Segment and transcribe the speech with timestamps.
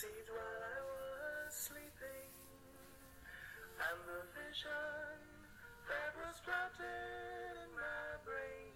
[0.00, 2.32] conceived while I was sleeping,
[3.84, 5.20] and the vision
[5.88, 8.72] that was planted in my brain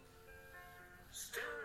[1.08, 1.63] still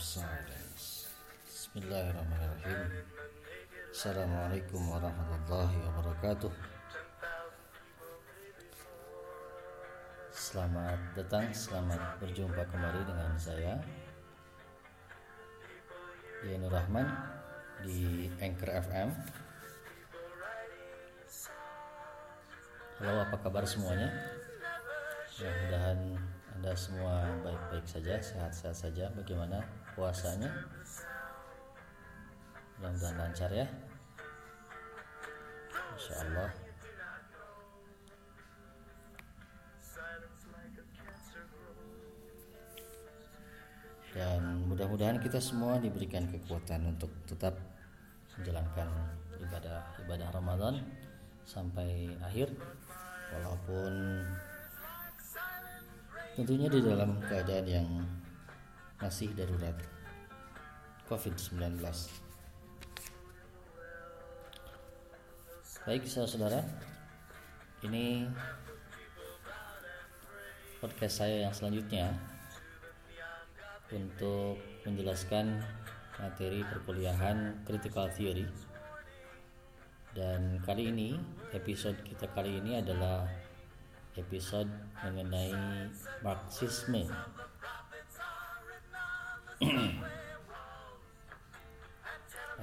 [0.00, 1.12] Silence.
[1.44, 3.04] Bismillahirrahmanirrahim.
[3.92, 6.48] Assalamualaikum warahmatullahi wabarakatuh.
[10.32, 13.76] Selamat datang, selamat berjumpa kembali dengan saya
[16.48, 17.04] Yenur Rahman
[17.84, 19.12] di Anchor FM
[23.04, 24.08] Halo apa kabar semuanya?
[25.36, 26.16] Mudah-mudahan
[26.56, 29.08] Anda semua baik-baik saja, sehat-sehat saja.
[29.12, 29.60] Bagaimana
[29.94, 30.50] puasanya.
[32.80, 33.66] Mudah-mudahan lancar ya.
[35.98, 36.70] Insya Allah
[44.10, 47.54] Dan mudah-mudahan kita semua diberikan kekuatan untuk tetap
[48.34, 48.90] menjalankan
[49.38, 50.74] ibadah ibadah Ramadan
[51.46, 52.50] sampai akhir.
[53.30, 53.92] Walaupun
[56.34, 57.88] tentunya di dalam keadaan yang
[59.00, 59.74] masih darurat.
[61.10, 61.82] COVID-19.
[65.82, 66.62] Baik saudara,
[67.82, 68.30] ini
[70.78, 72.14] podcast saya yang selanjutnya
[73.90, 75.58] untuk menjelaskan
[76.22, 78.46] materi perkuliahan critical theory.
[80.14, 81.18] Dan kali ini
[81.50, 83.26] episode kita kali ini adalah
[84.14, 84.70] episode
[85.02, 85.90] mengenai
[86.22, 87.10] marxisme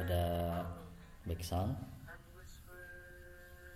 [0.02, 0.24] ada
[1.30, 1.78] back sound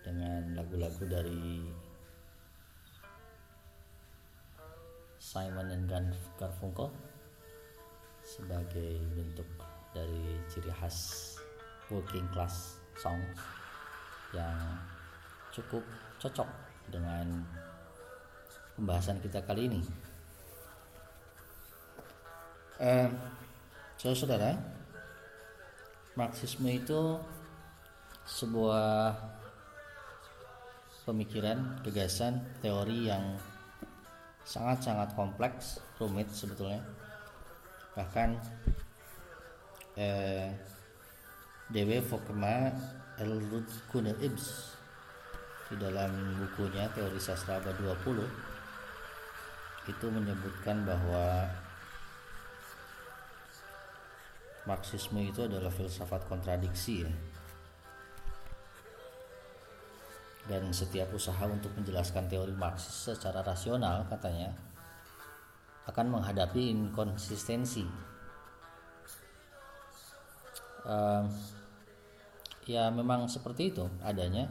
[0.01, 1.61] dengan lagu-lagu dari
[5.21, 5.85] Simon and
[6.41, 6.89] Garfunkel
[8.25, 9.45] sebagai bentuk
[9.93, 11.37] dari ciri khas
[11.93, 13.21] working class song
[14.33, 14.81] yang
[15.53, 15.85] cukup
[16.17, 16.49] cocok
[16.89, 17.45] dengan
[18.73, 20.10] pembahasan kita kali ini.
[22.81, 23.09] Eh,
[24.01, 24.57] saudara,
[26.17, 27.13] Marxisme itu
[28.25, 29.13] sebuah
[31.05, 33.37] pemikiran, gagasan, teori yang
[34.49, 36.81] sangat-sangat kompleks, rumit sebetulnya.
[37.93, 38.33] Bahkan
[40.01, 40.49] eh,
[41.69, 42.73] Dewe Fokema
[43.21, 44.73] El Rudkune Ibs
[45.69, 48.25] di dalam bukunya Teori Sastra Abad 20
[49.85, 51.45] itu menyebutkan bahwa
[54.61, 57.11] Marxisme itu adalah filsafat kontradiksi ya.
[60.45, 64.53] Dan setiap usaha untuk menjelaskan teori Marxis secara rasional katanya
[65.89, 67.85] akan menghadapi inkonsistensi.
[70.81, 71.25] Uh,
[72.69, 74.49] ya memang seperti itu adanya.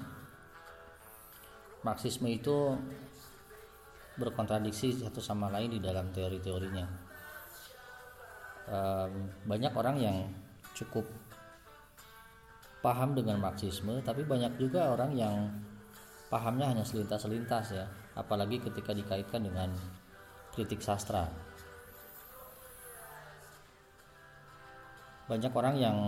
[1.87, 2.77] Marxisme itu
[4.19, 7.10] berkontradiksi satu sama lain di dalam teori-teorinya
[9.51, 10.17] banyak orang yang
[10.79, 11.03] cukup
[12.81, 15.51] paham dengan Marxisme tapi banyak juga orang yang
[16.31, 19.69] pahamnya hanya selintas-selintas ya apalagi ketika dikaitkan dengan
[20.55, 21.31] kritik sastra.
[25.31, 25.99] Banyak orang yang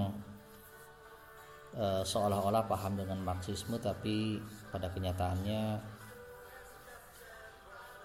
[1.79, 4.43] uh, seolah-olah paham dengan Marxisme tapi
[4.75, 5.79] pada kenyataannya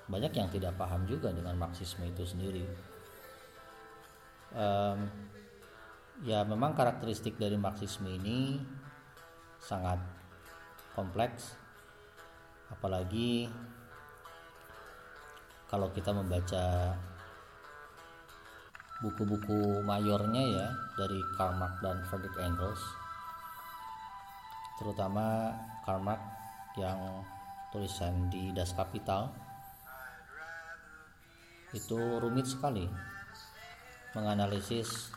[0.07, 2.63] banyak yang tidak paham juga dengan Marxisme itu sendiri
[4.55, 4.99] um,
[6.23, 8.61] ya memang karakteristik dari Marxisme ini
[9.59, 9.99] sangat
[10.95, 11.57] kompleks.
[12.67, 13.47] Apalagi
[15.67, 16.95] kalau kita membaca
[18.97, 20.67] buku-buku mayornya ya
[20.97, 22.81] dari Karl Marx dan Friedrich Engels.
[24.81, 25.53] Terutama
[25.85, 26.23] Karl Marx
[26.77, 26.97] yang
[27.69, 29.29] tulisan di Das Kapital.
[31.75, 32.87] Itu rumit sekali
[34.17, 35.13] menganalisis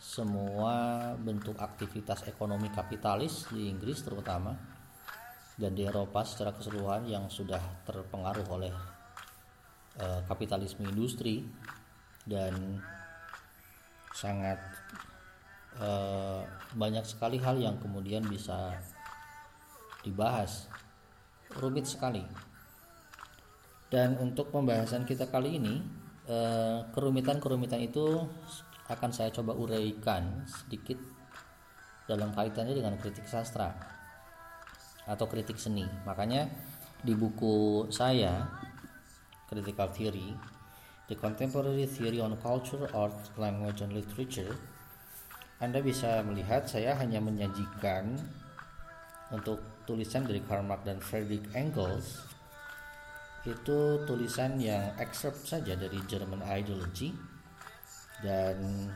[0.00, 4.56] semua bentuk aktivitas ekonomi kapitalis di Inggris terutama
[5.60, 8.72] dan di Eropa secara keseluruhan yang sudah terpengaruh oleh
[10.00, 11.44] uh, kapitalisme industri
[12.24, 12.80] dan
[14.16, 14.56] sangat
[15.76, 16.40] eh,
[16.72, 18.80] banyak sekali hal yang kemudian bisa
[20.00, 20.72] dibahas.
[21.52, 22.24] Rumit sekali.
[23.86, 25.78] Dan untuk pembahasan kita kali ini
[26.26, 28.26] eh, kerumitan-kerumitan itu
[28.86, 30.98] akan saya coba uraikan sedikit
[32.06, 33.74] dalam kaitannya dengan kritik sastra
[35.06, 35.86] atau kritik seni.
[36.06, 36.46] Makanya
[37.02, 38.46] di buku saya
[39.46, 40.34] Critical Theory
[41.06, 44.58] The Contemporary Theory on Culture, Art, Language, and Literature,
[45.62, 48.18] Anda bisa melihat saya hanya menyajikan
[49.30, 52.25] untuk tulisan dari Karl Marx dan Friedrich Engels
[53.46, 57.14] itu tulisan yang excerpt saja dari German Ideology
[58.18, 58.90] dan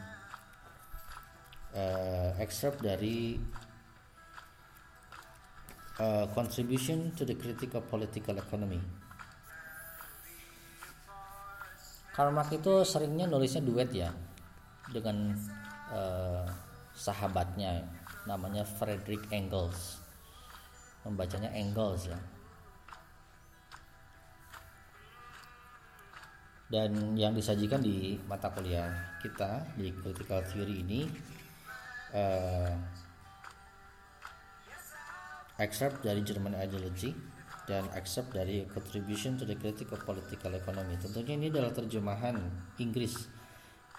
[1.70, 3.38] uh, excerpt dari
[6.02, 8.82] uh, Contribution to the Critical Political Economy.
[12.11, 14.11] Karl Marx itu seringnya nulisnya duet ya
[14.91, 15.38] dengan
[15.94, 16.44] uh,
[16.93, 17.87] sahabatnya
[18.26, 20.02] namanya Friedrich Engels.
[21.06, 22.19] Membacanya Engels ya
[26.70, 31.02] dan yang disajikan di mata kuliah kita di critical theory ini
[32.14, 32.70] uh,
[35.58, 37.11] excerpt dari German ideology
[37.67, 40.94] dan accept dari contribution to the critical political economy.
[40.99, 42.38] Tentunya ini adalah terjemahan
[42.78, 43.26] Inggris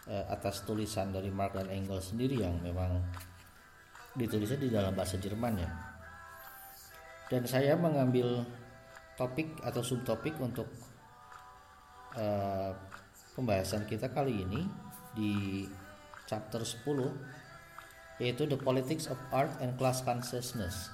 [0.07, 3.03] uh, atas tulisan dari Marx dan Engels sendiri yang memang
[4.15, 5.69] ditulisnya di dalam bahasa Jerman ya.
[7.31, 8.43] Dan saya mengambil
[9.15, 10.67] topik atau subtopik untuk
[12.17, 12.71] uh,
[13.35, 14.61] pembahasan kita kali ini
[15.15, 15.65] di
[16.27, 20.93] chapter 10 yaitu the politics of art and class consciousness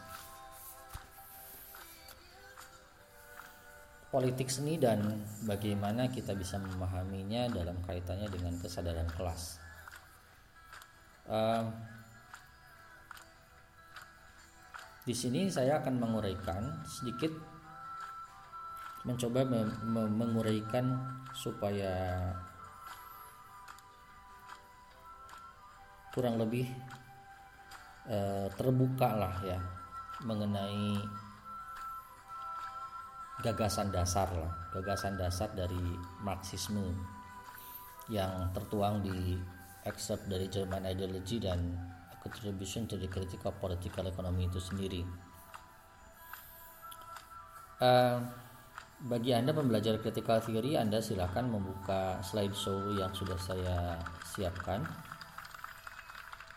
[4.08, 5.04] politik seni dan
[5.44, 9.60] bagaimana kita bisa memahaminya dalam kaitannya dengan kesadaran kelas.
[11.28, 11.68] Uh,
[15.04, 17.36] di sini saya akan menguraikan sedikit,
[19.08, 21.00] mencoba me me menguraikan
[21.32, 22.28] supaya
[26.12, 26.68] kurang lebih
[28.12, 29.60] uh, terbuka lah ya
[30.28, 31.00] mengenai
[33.46, 35.78] gagasan dasar lah, gagasan dasar dari
[36.26, 36.98] Marxisme
[38.10, 39.38] yang tertuang di
[39.86, 41.78] excerpt dari German Ideology dan
[42.18, 45.06] Contribution to the Critical Political Economy itu sendiri.
[47.78, 48.20] Uh,
[48.98, 54.82] bagi Anda pembelajar critical theory, Anda silakan membuka slideshow yang sudah saya siapkan.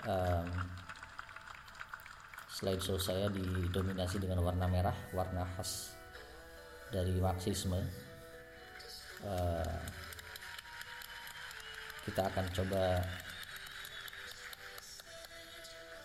[0.08, 0.48] Um,
[2.48, 5.92] slideshow saya didominasi dengan warna merah, warna khas
[6.88, 7.76] dari Marxisme
[9.22, 9.76] uh,
[12.08, 12.98] kita akan coba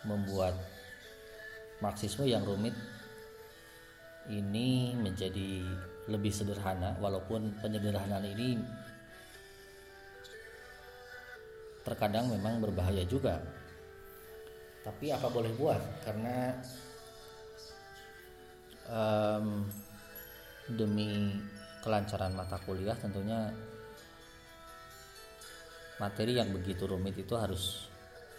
[0.06, 0.54] membuat
[1.80, 2.76] Marxisme yang rumit
[4.30, 5.64] ini menjadi
[6.06, 8.58] lebih sederhana walaupun penyederhanaan ini
[11.86, 13.38] terkadang memang berbahaya juga.
[14.82, 15.82] Tapi apa boleh buat?
[16.02, 16.54] Karena
[18.90, 19.66] um,
[20.70, 21.30] demi
[21.82, 23.50] kelancaran mata kuliah tentunya
[26.02, 27.86] materi yang begitu rumit itu harus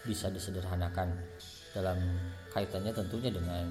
[0.04, 1.16] bisa disederhanakan.
[1.72, 2.00] Dalam
[2.52, 3.66] kaitannya tentunya dengan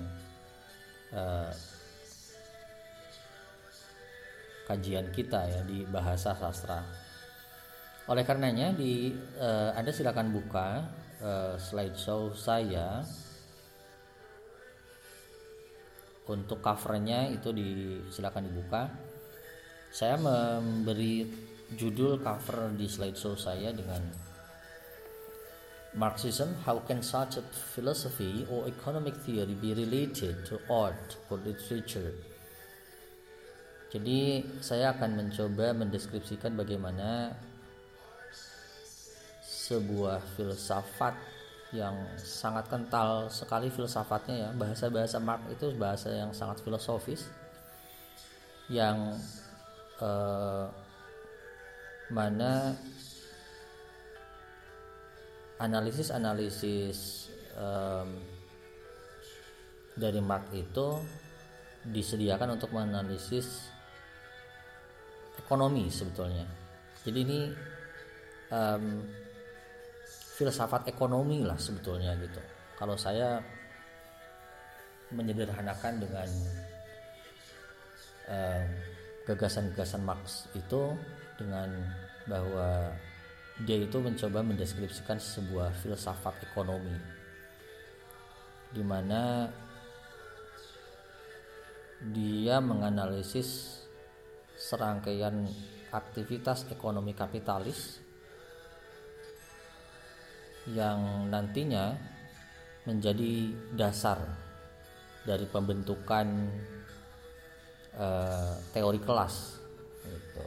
[1.13, 1.53] uh,
[4.67, 6.83] kajian kita ya di bahasa sastra.
[8.11, 10.69] Oleh karenanya di uh, Anda silakan buka
[11.23, 13.07] uh, slideshow saya.
[16.27, 18.91] Untuk covernya itu di silakan dibuka.
[19.95, 21.23] Saya memberi
[21.79, 24.03] judul cover di slideshow saya dengan
[25.97, 32.13] Marxism how can such a philosophy or economic theory be related to art or literature
[33.97, 37.33] jadi saya akan mencoba mendeskripsikan bagaimana
[39.41, 41.17] sebuah filsafat
[41.73, 44.51] yang sangat kental sekali filsafatnya ya.
[44.53, 47.25] Bahasa-bahasa Marx itu bahasa yang sangat filosofis
[48.69, 49.17] yang
[49.97, 50.67] eh,
[52.13, 52.77] mana
[55.57, 58.07] analisis-analisis eh,
[59.97, 61.01] dari Marx itu
[61.87, 63.73] disediakan untuk menganalisis
[65.41, 66.47] ekonomi sebetulnya.
[67.07, 67.41] Jadi ini
[68.51, 69.05] um,
[70.37, 72.41] filsafat ekonomi lah sebetulnya gitu.
[72.77, 73.41] Kalau saya
[75.15, 76.29] menyederhanakan dengan
[78.27, 80.99] gagasan gagasan-gagasan Marx itu
[81.39, 81.71] dengan
[82.27, 82.91] bahwa
[83.63, 86.93] dia itu mencoba mendeskripsikan sebuah filsafat ekonomi.
[88.75, 89.49] Di mana
[92.13, 93.81] dia menganalisis
[94.57, 95.47] serangkaian
[95.93, 98.01] aktivitas ekonomi kapitalis
[100.73, 101.95] yang nantinya
[102.89, 104.19] menjadi dasar
[105.23, 106.27] dari pembentukan
[107.95, 109.35] uh, teori kelas
[110.03, 110.45] gitu.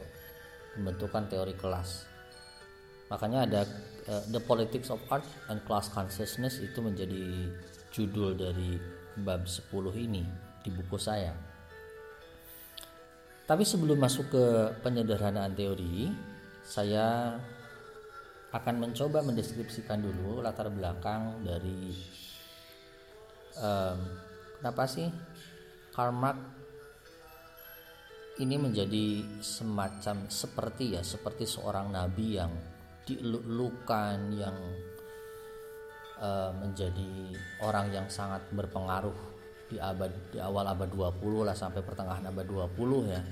[0.76, 2.04] pembentukan teori kelas
[3.08, 3.62] makanya ada
[4.08, 7.48] uh, The Politics of Art and Class Consciousness itu menjadi
[7.92, 8.76] judul dari
[9.20, 10.24] bab 10 ini
[10.60, 11.49] di buku saya
[13.50, 14.46] tapi sebelum masuk ke
[14.78, 16.06] penyederhanaan teori
[16.62, 17.34] saya
[18.54, 21.90] akan mencoba mendeskripsikan dulu latar belakang dari
[23.58, 23.98] um,
[24.54, 25.10] kenapa sih
[25.90, 26.14] Karl
[28.38, 32.54] ini menjadi semacam seperti ya seperti seorang nabi yang
[33.02, 34.54] dielulukan yang
[36.22, 37.34] uh, menjadi
[37.66, 39.29] orang yang sangat berpengaruh
[39.70, 43.22] di abad di awal abad 20 lah sampai pertengahan abad 20 ya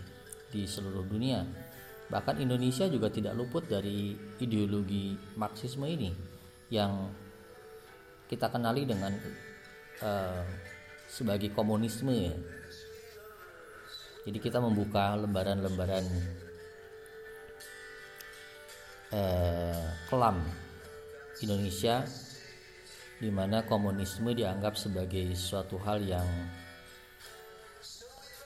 [0.54, 1.42] di seluruh dunia.
[2.08, 6.14] Bahkan Indonesia juga tidak luput dari ideologi Marxisme ini
[6.72, 7.10] yang
[8.30, 9.12] kita kenali dengan
[10.00, 10.46] uh,
[11.10, 12.34] sebagai komunisme ya.
[14.24, 16.04] Jadi kita membuka lembaran-lembaran
[19.08, 20.36] eh, kelam
[21.40, 22.04] Indonesia
[23.18, 26.28] di mana komunisme dianggap sebagai suatu hal yang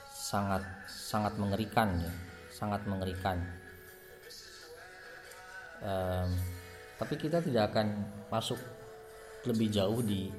[0.08, 2.12] sangat sangat mengerikan ya
[2.62, 3.42] sangat mengerikan.
[5.82, 6.30] Um,
[6.94, 8.60] tapi kita tidak akan masuk
[9.42, 10.30] lebih jauh di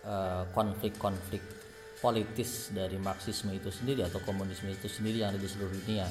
[0.00, 5.44] eh, konflik-konflik uh, politis dari Marxisme itu sendiri atau komunisme itu sendiri yang ada di
[5.44, 6.08] seluruh dunia.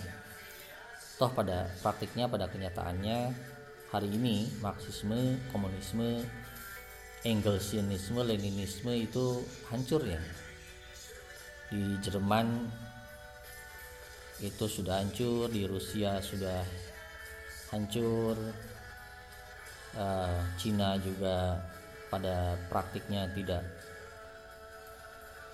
[1.17, 3.33] Toh pada praktiknya pada kenyataannya
[3.89, 6.21] hari ini Marxisme komunisme
[7.25, 10.21] Engelsianisme Leninisme itu hancur ya.
[11.73, 12.69] Di Jerman
[14.45, 16.61] itu sudah hancur di Rusia sudah
[17.73, 18.37] hancur
[19.97, 21.57] uh, Cina juga
[22.13, 23.65] pada praktiknya tidak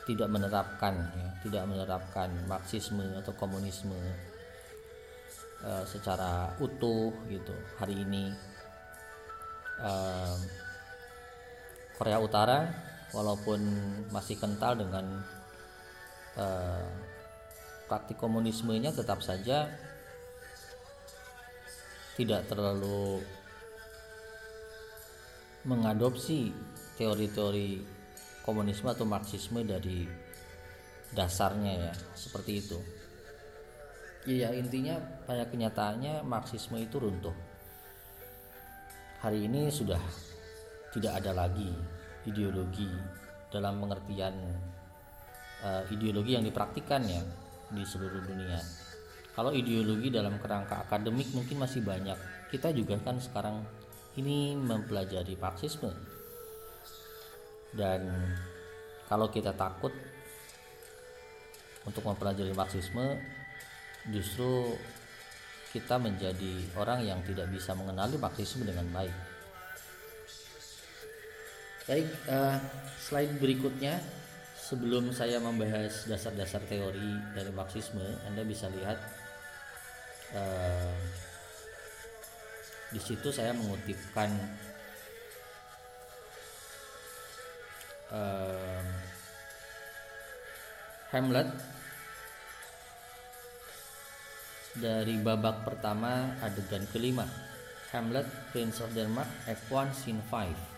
[0.05, 3.95] tidak menerapkan ya, tidak menerapkan Marxisme atau komunisme
[5.63, 7.55] uh, secara utuh gitu.
[7.79, 8.33] Hari ini
[9.79, 10.37] uh,
[11.95, 12.67] Korea Utara
[13.15, 13.59] walaupun
[14.11, 15.23] masih kental dengan
[16.35, 16.87] uh,
[17.87, 19.71] praktik komunismenya tetap saja
[22.15, 23.23] tidak terlalu
[25.67, 26.51] mengadopsi
[26.95, 27.83] teori-teori
[28.45, 30.07] komunisme atau marxisme dari
[31.11, 32.79] dasarnya ya seperti itu
[34.25, 34.97] ya intinya
[35.29, 37.33] pada kenyataannya marxisme itu runtuh.
[39.21, 40.01] Hari ini sudah
[40.93, 41.69] tidak ada lagi
[42.25, 42.89] ideologi
[43.53, 44.33] dalam pengertian
[45.61, 47.21] uh, ideologi yang dipraktikkan ya
[47.69, 48.57] di seluruh dunia.
[49.37, 52.17] Kalau ideologi dalam kerangka akademik mungkin masih banyak.
[52.49, 53.61] Kita juga kan sekarang
[54.17, 55.91] ini mempelajari marxisme.
[57.75, 58.07] Dan
[59.05, 59.91] kalau kita takut
[61.85, 63.19] untuk mempelajari marxisme
[64.13, 64.77] justru
[65.73, 69.15] kita menjadi orang yang tidak bisa mengenali Marxisme dengan baik.
[71.85, 72.57] Baik, uh,
[72.97, 73.99] slide berikutnya
[74.57, 78.97] sebelum saya membahas dasar-dasar teori dari Marxisme, Anda bisa lihat
[80.33, 80.95] uh,
[82.89, 84.31] di situ saya mengutipkan
[88.15, 88.81] uh,
[91.11, 91.74] Hamlet
[94.75, 97.23] dari babak pertama adegan kelima
[97.95, 100.75] Hamlet Prince of Denmark Act 1 Scene 5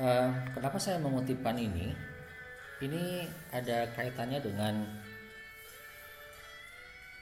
[0.00, 1.92] Uh, kenapa saya mengutipkan ini?
[2.80, 4.80] Ini ada kaitannya dengan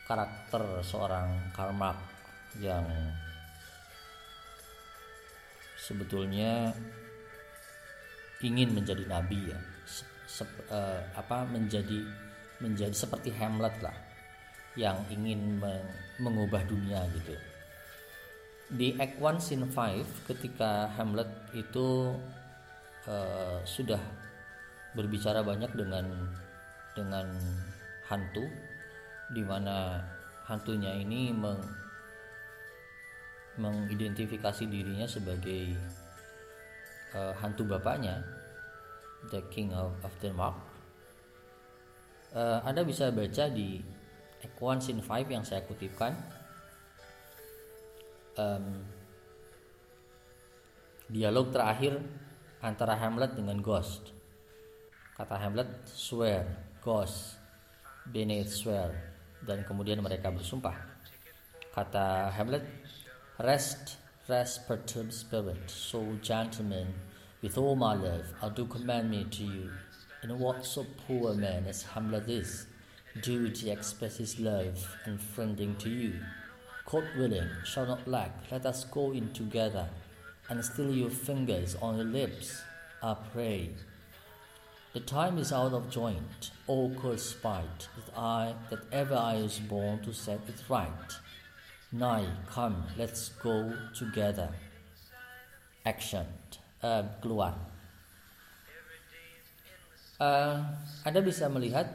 [0.07, 1.99] karakter seorang Karl Marx
[2.63, 2.87] yang
[5.89, 6.77] sebetulnya
[8.45, 9.59] ingin menjadi nabi ya.
[10.29, 12.05] Se, uh, apa menjadi
[12.61, 13.97] menjadi seperti Hamlet lah
[14.77, 15.89] yang ingin meng,
[16.21, 17.33] mengubah dunia gitu.
[18.69, 22.13] Di Act 1 Scene 5 ketika Hamlet itu
[23.09, 23.99] uh, sudah
[24.93, 26.05] berbicara banyak dengan
[26.93, 27.25] dengan
[28.05, 28.45] hantu
[29.33, 30.05] di mana
[30.45, 31.61] hantunya ini meng,
[33.59, 35.75] mengidentifikasi dirinya sebagai
[37.13, 38.23] uh, hantu bapaknya,
[39.29, 40.57] The King of, Denmark.
[42.31, 43.83] Uh, Anda bisa baca di
[44.39, 46.15] Act 1 Scene 5 yang saya kutipkan.
[48.39, 48.87] Um,
[51.11, 51.99] dialog terakhir
[52.63, 54.15] antara Hamlet dengan Ghost.
[55.19, 56.47] Kata Hamlet, swear,
[56.79, 57.35] Ghost,
[58.07, 58.95] Beneath swear,
[59.43, 60.79] dan kemudian mereka bersumpah.
[61.75, 62.63] Kata Hamlet,
[63.45, 63.97] rest,
[64.29, 66.89] rest perturbed spirit, so gentlemen,
[67.41, 69.71] with all my love, I do commend me to you.
[70.23, 72.67] And what so poor a man as Hamlet is,
[73.23, 76.15] do he express his love and friending to you.
[76.85, 79.89] God willing, shall not lack, let us go in together,
[80.49, 82.61] and still your fingers on your lips,
[83.03, 83.71] I pray.
[84.95, 89.61] The time is out of joint, O cursed spite, that I, that ever I was
[89.61, 91.13] born to set it right.
[91.89, 94.53] Nay, come, let's go together.
[95.89, 96.29] Action,
[96.85, 97.57] uh, keluar.
[100.21, 100.69] Uh,
[101.09, 101.89] Anda bisa melihat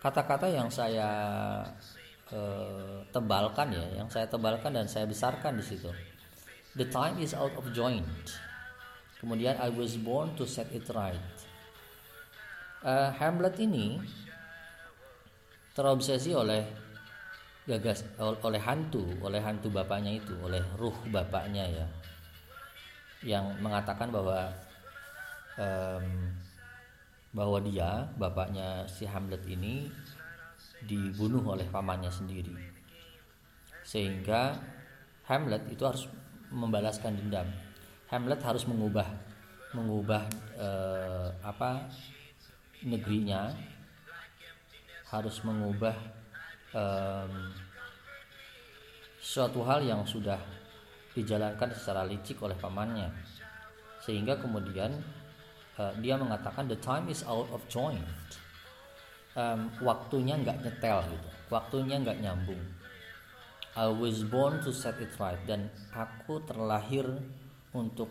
[0.00, 1.10] kata-kata yang saya
[2.32, 5.92] uh, tebalkan ya, yang saya tebalkan dan saya besarkan di situ.
[6.72, 8.40] The time is out of joint.
[9.20, 11.20] Kemudian I was born to set it right.
[12.80, 14.00] Uh, Hamlet ini
[15.72, 16.64] terobsesi oleh
[17.64, 21.86] gagas oleh hantu, oleh hantu bapaknya itu, oleh ruh bapaknya ya,
[23.22, 24.50] yang mengatakan bahwa
[25.56, 26.06] um,
[27.32, 29.88] bahwa dia bapaknya si Hamlet ini
[30.84, 32.52] dibunuh oleh pamannya sendiri.
[33.86, 34.58] Sehingga
[35.30, 36.10] Hamlet itu harus
[36.52, 37.48] membalaskan dendam.
[38.10, 39.08] Hamlet harus mengubah
[39.72, 40.28] mengubah
[40.60, 41.88] eh, apa
[42.84, 43.48] negerinya
[45.12, 45.92] harus mengubah
[46.72, 47.28] eh,
[49.22, 50.40] suatu hal yang sudah
[51.14, 53.12] dijalankan secara licik oleh pamannya.
[54.02, 54.98] Sehingga kemudian
[55.78, 58.02] uh, dia mengatakan the time is out of joint.
[59.38, 61.28] Um, waktunya nggak nyetel gitu.
[61.54, 62.60] Waktunya nggak nyambung.
[63.72, 65.38] I was born to set it right.
[65.46, 67.06] Dan aku terlahir
[67.72, 68.10] untuk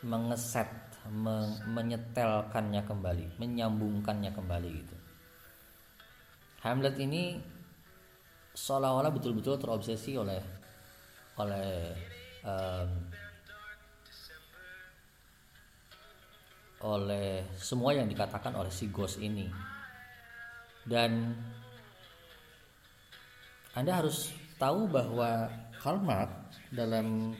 [0.00, 0.70] mengeset
[1.08, 4.96] men menyetelkannya kembali menyambungkannya kembali gitu
[6.58, 7.38] Hamlet ini
[8.58, 10.42] seolah-olah betul-betul terobsesi oleh
[11.38, 11.94] oleh
[12.42, 12.90] um,
[16.82, 19.46] oleh semua yang dikatakan oleh si Ghost ini.
[20.82, 21.34] Dan
[23.78, 25.46] Anda harus tahu bahwa
[25.78, 27.38] Karl Marx dalam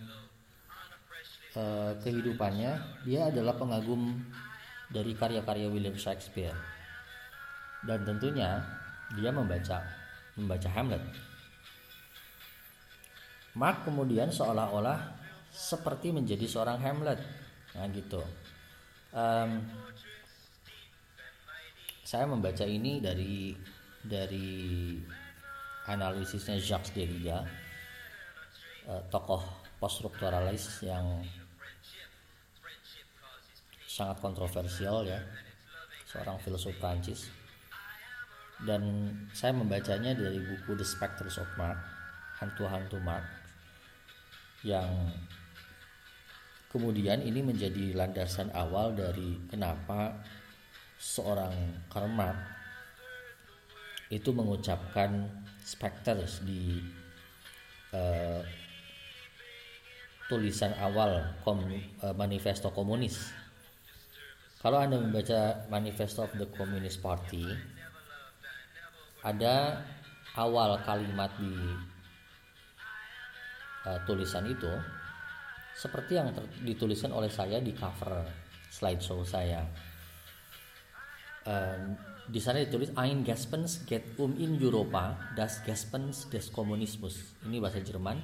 [1.58, 4.22] uh, kehidupannya dia adalah pengagum
[4.94, 6.54] dari karya-karya William Shakespeare.
[7.82, 8.77] Dan tentunya
[9.16, 9.80] dia membaca
[10.36, 11.02] membaca Hamlet.
[13.56, 15.16] Mark kemudian seolah-olah
[15.50, 17.18] seperti menjadi seorang Hamlet,
[17.74, 18.20] nah gitu.
[19.10, 19.64] Um,
[22.04, 23.56] saya membaca ini dari
[24.04, 24.96] dari
[25.88, 27.44] analisisnya Jacques Derrida
[28.88, 29.40] uh, tokoh
[29.80, 31.24] poststrukturalis yang
[33.88, 35.18] sangat kontroversial ya
[36.06, 37.28] seorang filsuf Prancis
[38.66, 41.78] dan saya membacanya dari buku The Spectres of Mark
[42.42, 43.26] hantu-hantu Mark
[44.66, 44.88] yang
[46.68, 50.20] Kemudian ini menjadi landasan awal dari kenapa
[51.00, 51.56] seorang
[51.88, 52.36] Karl Marx
[54.12, 55.24] itu mengucapkan
[55.64, 56.76] specters di
[57.96, 58.44] uh,
[60.28, 61.64] tulisan awal kom,
[62.04, 63.32] uh, manifesto komunis.
[64.60, 67.48] Kalau Anda membaca Manifesto of the Communist Party,
[69.22, 69.82] ada
[70.38, 71.54] awal kalimat di
[73.86, 74.70] uh, tulisan itu
[75.78, 78.26] seperti yang dituliskan oleh saya di cover
[78.70, 79.62] slideshow saya.
[81.46, 81.94] Uh,
[82.28, 87.16] di sana ditulis Ein Gaspens get um in Europa das Gaspens des Kommunismus.
[87.48, 88.20] Ini bahasa Jerman.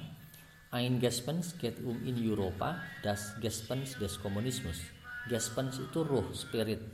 [0.69, 4.77] Ein Gaspens get um in Europa das Gaspens des Kommunismus.
[5.25, 6.85] Gaspens itu ruh, spirit.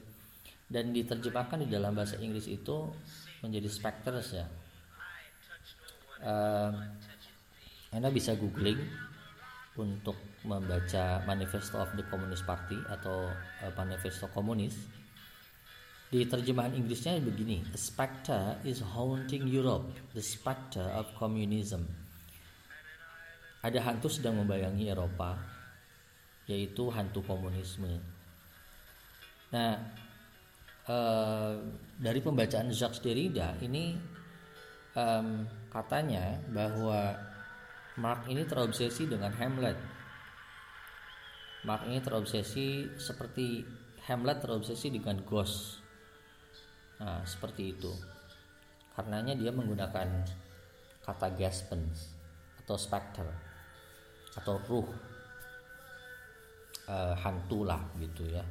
[0.72, 2.88] Dan diterjemahkan di dalam bahasa Inggris itu
[3.42, 4.46] menjadi specters ya.
[6.22, 6.70] Uh,
[7.92, 8.78] anda bisa googling
[9.76, 14.78] untuk membaca Manifesto of the Communist Party atau uh, Manifesto Komunis.
[16.12, 21.88] Di terjemahan Inggrisnya begini A specter is haunting Europe the specter of communism.
[23.64, 25.40] Ada hantu sedang membayangi Eropa
[26.52, 28.04] yaitu hantu komunisme.
[29.56, 29.80] Nah
[30.92, 31.56] uh,
[31.96, 33.96] dari pembacaan Jacques Derrida ini
[34.96, 37.16] um, katanya bahwa
[38.00, 39.76] Mark ini terobsesi dengan Hamlet.
[41.68, 43.62] Mark ini terobsesi seperti
[44.10, 45.78] Hamlet terobsesi dengan ghost.
[46.98, 47.92] Nah, seperti itu.
[48.98, 50.26] Karenanya dia menggunakan
[51.06, 52.14] kata gaspens
[52.64, 53.28] atau specter
[54.38, 54.88] atau ruh
[56.90, 58.42] uh, hantu lah gitu ya.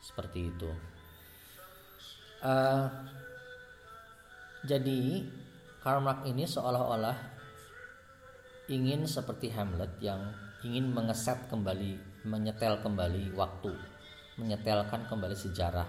[0.00, 0.70] Seperti itu.
[2.38, 2.86] Uh,
[4.62, 5.26] jadi
[5.82, 7.18] Karl Marx ini seolah-olah
[8.68, 10.28] ingin seperti Hamlet yang
[10.62, 13.72] ingin mengeset kembali, menyetel kembali waktu,
[14.36, 15.86] menyetelkan kembali sejarah.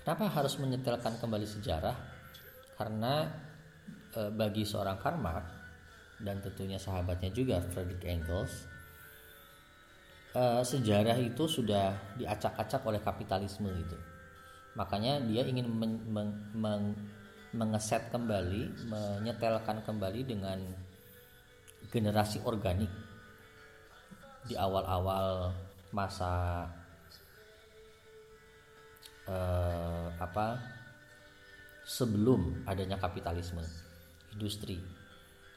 [0.00, 1.94] Kenapa harus menyetelkan kembali sejarah?
[2.78, 3.26] Karena
[4.14, 5.18] e, bagi seorang Karl
[6.22, 8.70] dan tentunya sahabatnya juga Friedrich Engels,
[10.30, 14.15] e, sejarah itu sudah diacak-acak oleh kapitalisme itu.
[14.76, 16.80] Makanya dia ingin men, men, men,
[17.56, 20.60] mengeset kembali, menyetelkan kembali dengan
[21.88, 22.92] generasi organik
[24.44, 25.56] di awal-awal
[25.90, 26.68] masa
[29.24, 30.60] eh, apa
[31.88, 33.64] sebelum adanya kapitalisme
[34.36, 34.76] industri.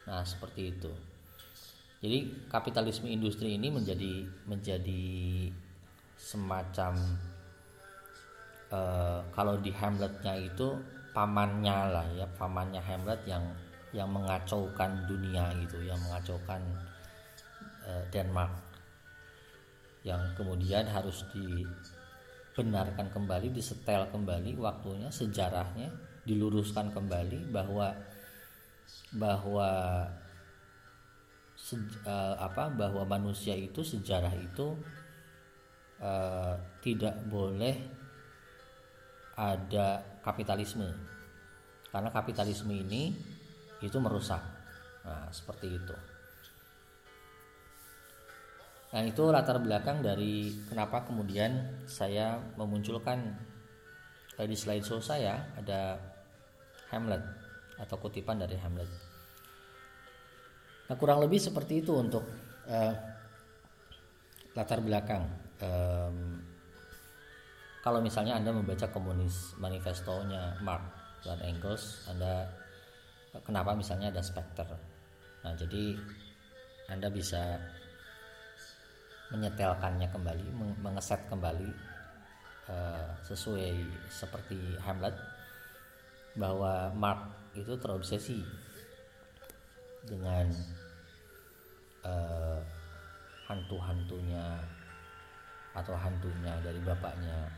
[0.08, 0.90] Nah, seperti itu.
[2.00, 5.04] Jadi kapitalisme industri ini menjadi menjadi
[6.16, 6.96] semacam
[8.70, 10.78] eh, kalau di Hamletnya itu
[11.10, 13.42] pamannya lah ya, pamannya Hamlet yang
[13.90, 16.62] yang mengacaukan dunia gitu yang mengacaukan
[17.82, 18.54] uh, Denmark.
[20.06, 25.90] Yang kemudian harus dibenarkan kembali disetel kembali waktunya sejarahnya
[26.24, 27.90] diluruskan kembali bahwa
[29.18, 29.68] bahwa
[31.58, 31.74] se,
[32.06, 34.78] uh, apa bahwa manusia itu sejarah itu
[35.98, 37.74] uh, tidak boleh
[39.40, 40.92] ada kapitalisme.
[41.88, 43.16] Karena kapitalisme ini
[43.80, 44.44] itu merusak.
[45.08, 45.96] Nah seperti itu.
[48.90, 53.38] Nah itu latar belakang dari kenapa kemudian saya memunculkan
[54.36, 55.96] eh, di slideshow saya ada
[56.90, 57.22] Hamlet
[57.80, 58.90] atau kutipan dari Hamlet.
[60.90, 62.26] Nah kurang lebih seperti itu untuk
[62.66, 62.94] uh,
[64.58, 65.22] latar belakang
[65.62, 66.42] um,
[67.80, 70.84] kalau misalnya anda membaca komunis manifestonya Marx
[71.24, 72.48] dan Engels anda
[73.44, 74.66] kenapa misalnya ada spekter
[75.40, 75.96] nah jadi
[76.90, 77.56] anda bisa
[79.30, 80.46] menyetelkannya kembali
[80.82, 81.70] mengeset kembali
[82.66, 85.14] uh, sesuai seperti Hamlet
[86.34, 87.20] bahwa Mark
[87.54, 88.42] itu terobsesi
[90.06, 90.46] dengan
[92.06, 92.58] uh,
[93.50, 94.62] hantu-hantunya
[95.74, 97.50] atau hantunya dari bapaknya.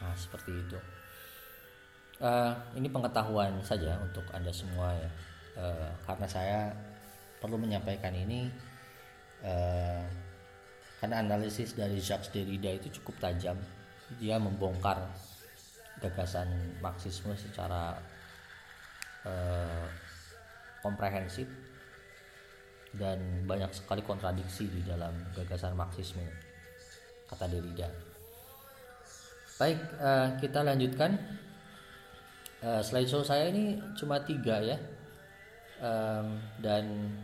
[0.00, 0.78] Nah, seperti itu.
[2.20, 5.10] Uh, ini pengetahuan saja untuk anda semua ya.
[5.56, 6.58] Uh, karena saya
[7.40, 8.52] perlu menyampaikan ini
[9.44, 10.04] uh,
[11.00, 13.56] karena analisis dari Jacques Derrida itu cukup tajam.
[14.20, 15.00] Dia membongkar
[16.00, 16.48] gagasan
[16.84, 17.96] Marxisme secara
[19.24, 19.86] uh,
[20.84, 21.48] komprehensif
[22.96, 26.49] dan banyak sekali kontradiksi di dalam gagasan Marxisme
[27.30, 27.86] kata Derrida.
[29.54, 31.14] Baik, uh, kita lanjutkan
[32.66, 34.76] uh, slideshow saya ini cuma tiga ya
[35.78, 37.14] um, dan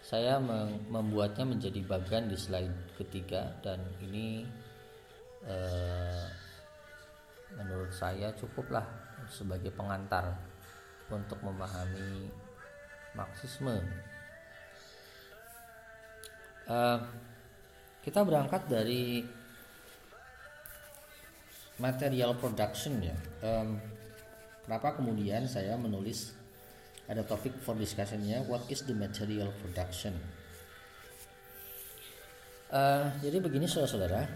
[0.00, 0.42] saya
[0.90, 4.42] membuatnya menjadi bagian di slide ketiga dan ini
[5.46, 6.26] uh,
[7.56, 8.84] menurut saya cukuplah
[9.30, 10.34] sebagai pengantar
[11.10, 12.26] untuk memahami
[13.14, 13.82] Marxisme.
[16.70, 17.02] Uh,
[18.00, 19.24] kita berangkat dari
[21.80, 23.16] material production ya.
[23.44, 23.80] Um,
[24.70, 26.30] Kenapa kemudian saya menulis
[27.10, 30.14] ada topik for discussionnya What is the material production?
[32.70, 34.30] Uh, jadi begini saudara-saudara,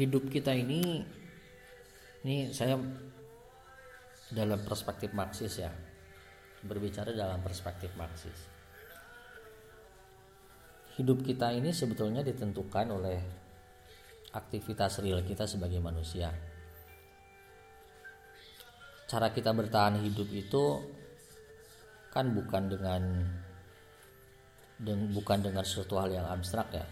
[0.00, 1.04] hidup kita ini,
[2.24, 2.80] ini saya
[4.32, 5.68] dalam perspektif Marxis ya,
[6.64, 8.53] berbicara dalam perspektif Marxis.
[10.94, 13.18] Hidup kita ini sebetulnya ditentukan oleh
[14.30, 16.30] aktivitas real kita sebagai manusia.
[19.10, 20.82] Cara kita bertahan hidup itu
[22.14, 23.02] kan bukan dengan
[24.78, 26.86] dan bukan dengan sesuatu hal yang abstrak ya.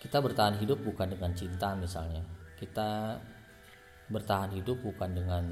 [0.00, 2.24] Kita bertahan hidup bukan dengan cinta misalnya.
[2.56, 3.16] Kita
[4.08, 5.44] bertahan hidup bukan dengan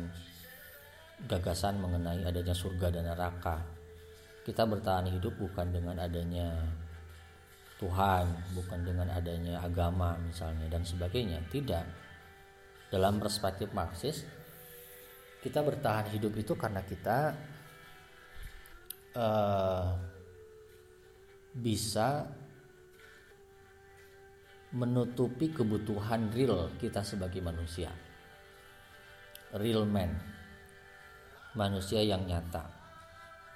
[1.28, 3.60] gagasan mengenai adanya surga dan neraka.
[4.44, 6.54] Kita bertahan hidup bukan dengan adanya
[7.76, 8.24] Tuhan
[8.56, 11.84] bukan dengan adanya agama misalnya dan sebagainya tidak
[12.88, 14.24] dalam perspektif Marxis
[15.44, 17.36] kita bertahan hidup itu karena kita
[19.14, 19.94] uh,
[21.56, 22.26] bisa
[24.76, 27.88] menutupi kebutuhan real kita sebagai manusia.
[29.56, 30.12] Real man.
[31.56, 32.68] Manusia yang nyata.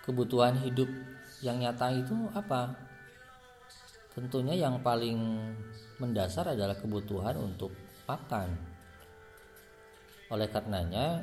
[0.00, 0.88] Kebutuhan hidup
[1.44, 2.72] yang nyata itu apa?
[4.10, 5.18] Tentunya yang paling
[6.02, 7.70] mendasar adalah kebutuhan untuk
[8.10, 8.50] makan.
[10.30, 11.22] Oleh karenanya,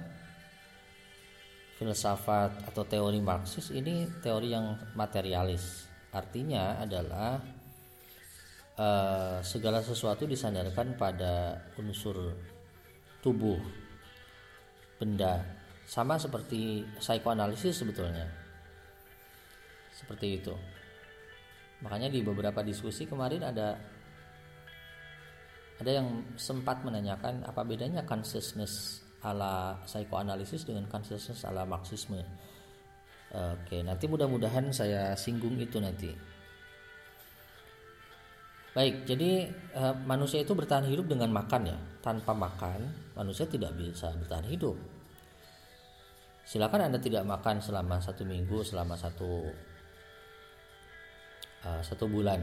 [1.78, 5.86] filsafat atau teori Marxis ini teori yang materialis.
[6.10, 7.38] Artinya adalah
[8.80, 12.34] uh, segala sesuatu disandarkan pada unsur
[13.22, 13.60] tubuh
[14.98, 15.46] benda
[15.86, 18.26] sama seperti psikoanalisis sebetulnya
[19.94, 20.54] seperti itu
[21.82, 23.78] makanya di beberapa diskusi kemarin ada
[25.78, 32.18] ada yang sempat menanyakan apa bedanya consciousness ala psikoanalisis dengan consciousness ala marxisme
[33.34, 36.10] oke nanti mudah-mudahan saya singgung itu nanti
[38.78, 41.74] Baik, jadi uh, manusia itu bertahan hidup dengan makan ya.
[41.98, 44.78] Tanpa makan, manusia tidak bisa bertahan hidup.
[46.46, 49.50] Silakan Anda tidak makan selama satu minggu, selama satu
[51.68, 52.40] uh, satu bulan.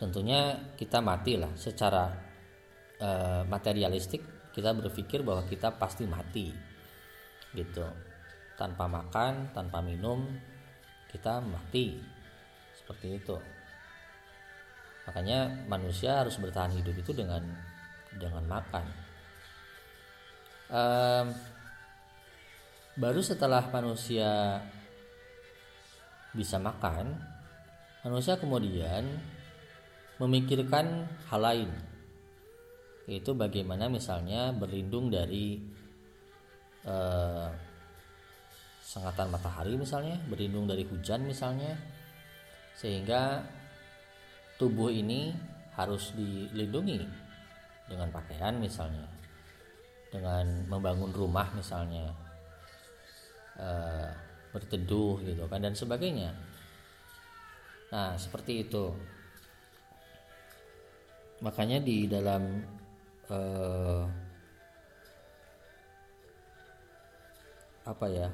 [0.00, 2.08] Tentunya kita mati lah secara
[2.98, 4.48] uh, materialistik.
[4.56, 6.48] Kita berpikir bahwa kita pasti mati,
[7.52, 7.84] gitu.
[8.56, 10.28] Tanpa makan, tanpa minum,
[11.12, 12.00] kita mati
[12.72, 13.36] seperti itu
[15.04, 17.44] makanya manusia harus bertahan hidup itu dengan
[18.16, 18.84] dengan makan
[20.72, 21.26] um,
[22.96, 24.60] baru setelah manusia
[26.32, 27.12] bisa makan
[28.02, 29.04] manusia kemudian
[30.18, 31.70] memikirkan hal lain.
[33.10, 35.58] Yaitu bagaimana misalnya berlindung dari
[36.86, 37.50] uh,
[38.82, 41.74] sengatan matahari misalnya berlindung dari hujan misalnya.
[42.78, 43.42] Sehingga
[44.56, 45.34] tubuh ini
[45.76, 47.00] harus dilindungi
[47.88, 49.04] dengan pakaian misalnya
[50.12, 52.12] dengan membangun rumah misalnya.
[53.56, 53.68] E,
[54.52, 56.36] berteduh gitu kan dan sebagainya.
[57.88, 58.92] Nah seperti itu.
[61.42, 62.62] Makanya di dalam
[63.26, 63.38] e,
[67.82, 68.30] apa ya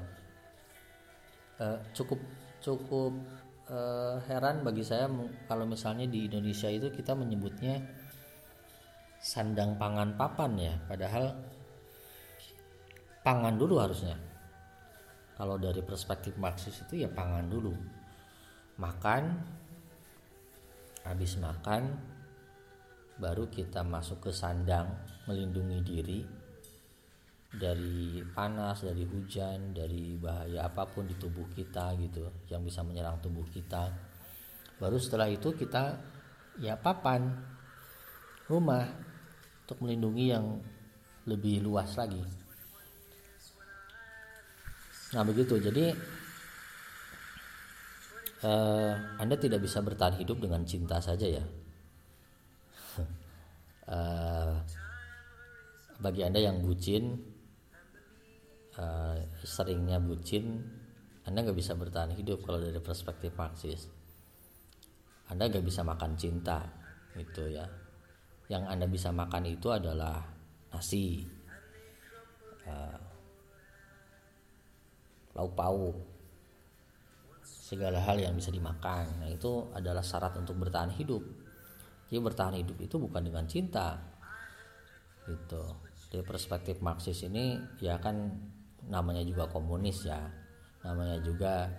[1.57, 1.65] e,
[1.97, 2.21] cukup
[2.61, 3.15] cukup
[3.71, 5.07] uh, heran bagi saya
[5.47, 7.79] kalau misalnya di Indonesia itu kita menyebutnya
[9.23, 10.75] sandang pangan papan ya.
[10.85, 11.33] Padahal
[13.23, 14.28] pangan dulu harusnya
[15.39, 17.71] kalau dari perspektif Marxis itu ya pangan dulu
[18.75, 19.23] makan
[21.07, 21.95] habis makan
[23.15, 24.91] baru kita masuk ke sandang
[25.31, 26.19] melindungi diri
[27.49, 33.17] dari panas, dari hujan, dari bahaya apa pun di tubuh kita gitu yang bisa menyerang
[33.17, 33.89] tubuh kita.
[34.77, 35.97] Baru setelah itu kita
[36.61, 37.25] ya papan
[38.45, 38.85] rumah
[39.65, 40.61] untuk melindungi yang
[41.25, 42.21] lebih luas lagi.
[45.13, 45.57] Nah begitu.
[45.57, 45.93] Jadi
[48.45, 51.45] eh, Anda tidak bisa bertahan hidup dengan cinta saja ya.
[53.93, 54.53] eh,
[55.99, 57.19] bagi Anda yang bucin
[58.79, 60.63] uh, seringnya bucin
[61.29, 63.85] anda nggak bisa bertahan hidup kalau dari perspektif Marxis.
[65.29, 66.65] Anda nggak bisa makan cinta
[67.13, 67.69] gitu ya.
[68.49, 70.25] Yang anda bisa makan itu adalah
[70.73, 71.21] nasi.
[72.65, 72.97] Uh,
[75.39, 75.95] lauk pauk
[77.39, 79.23] segala hal yang bisa dimakan.
[79.23, 81.23] Nah itu adalah syarat untuk bertahan hidup.
[82.11, 83.95] Jadi bertahan hidup itu bukan dengan cinta.
[85.23, 85.63] Gitu.
[86.09, 88.33] Dari perspektif Marxis ini ya kan
[88.89, 90.17] namanya juga komunis ya.
[90.81, 91.69] Namanya juga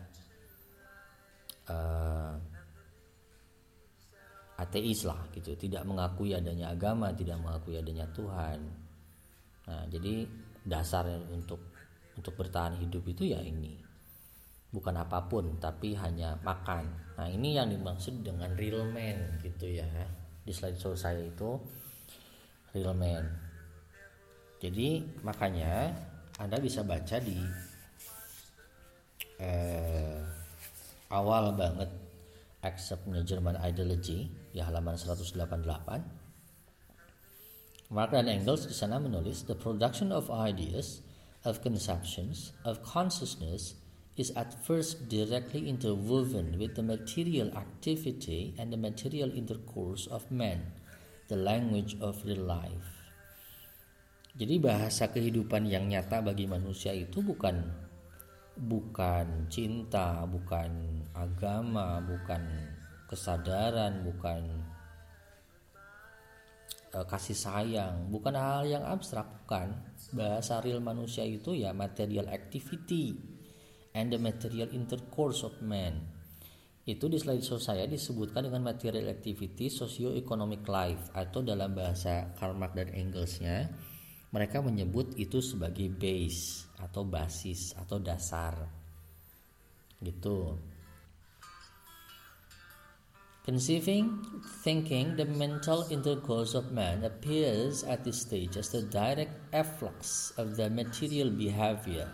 [1.68, 2.33] uh,
[4.62, 5.59] ateis lah gitu.
[5.59, 8.62] Tidak mengakui adanya agama tidak mengakui adanya Tuhan.
[9.66, 10.23] Nah jadi
[10.62, 11.69] dasar untuk
[12.20, 13.80] untuk bertahan hidup itu ya ini.
[14.70, 16.85] Bukan apa pun tapi hanya makan.
[17.16, 19.88] Nah ini yang dimaksud dengan real man gitu ya.
[20.44, 21.56] Di slide show saya itu
[22.76, 23.24] real man.
[24.61, 25.90] Jadi makanya
[26.37, 27.40] anda bisa baca di
[29.40, 30.20] eh,
[31.09, 31.88] awal banget
[32.61, 36.20] acceptnya German Ideology di halaman 188
[37.90, 41.02] Mark dan Engels di sana menulis the production of ideas
[41.44, 43.81] of conceptions of consciousness
[44.20, 50.76] is at first directly interwoven with the material activity and the material intercourse of man,
[51.33, 53.00] the language of real life.
[54.37, 57.64] Jadi bahasa kehidupan yang nyata bagi manusia itu bukan
[58.61, 62.44] bukan cinta, bukan agama, bukan
[63.09, 64.44] kesadaran, bukan
[66.94, 69.74] uh, kasih sayang, bukan hal yang abstrak, bukan.
[70.14, 73.14] Bahasa real manusia itu ya material activity
[73.94, 76.03] and the material intercourse of man.
[76.87, 82.57] Itu di slide show saya disebutkan dengan material activity socio-economic life atau dalam bahasa Karl
[82.57, 83.70] Marx dan Engelsnya
[84.31, 88.55] mereka menyebut itu sebagai base atau basis atau dasar.
[90.00, 90.69] Gitu.
[93.40, 94.20] Conceiving,
[94.61, 100.57] thinking, the mental intercourse of man appears at this stage as the direct efflux of
[100.61, 102.12] the material behavior.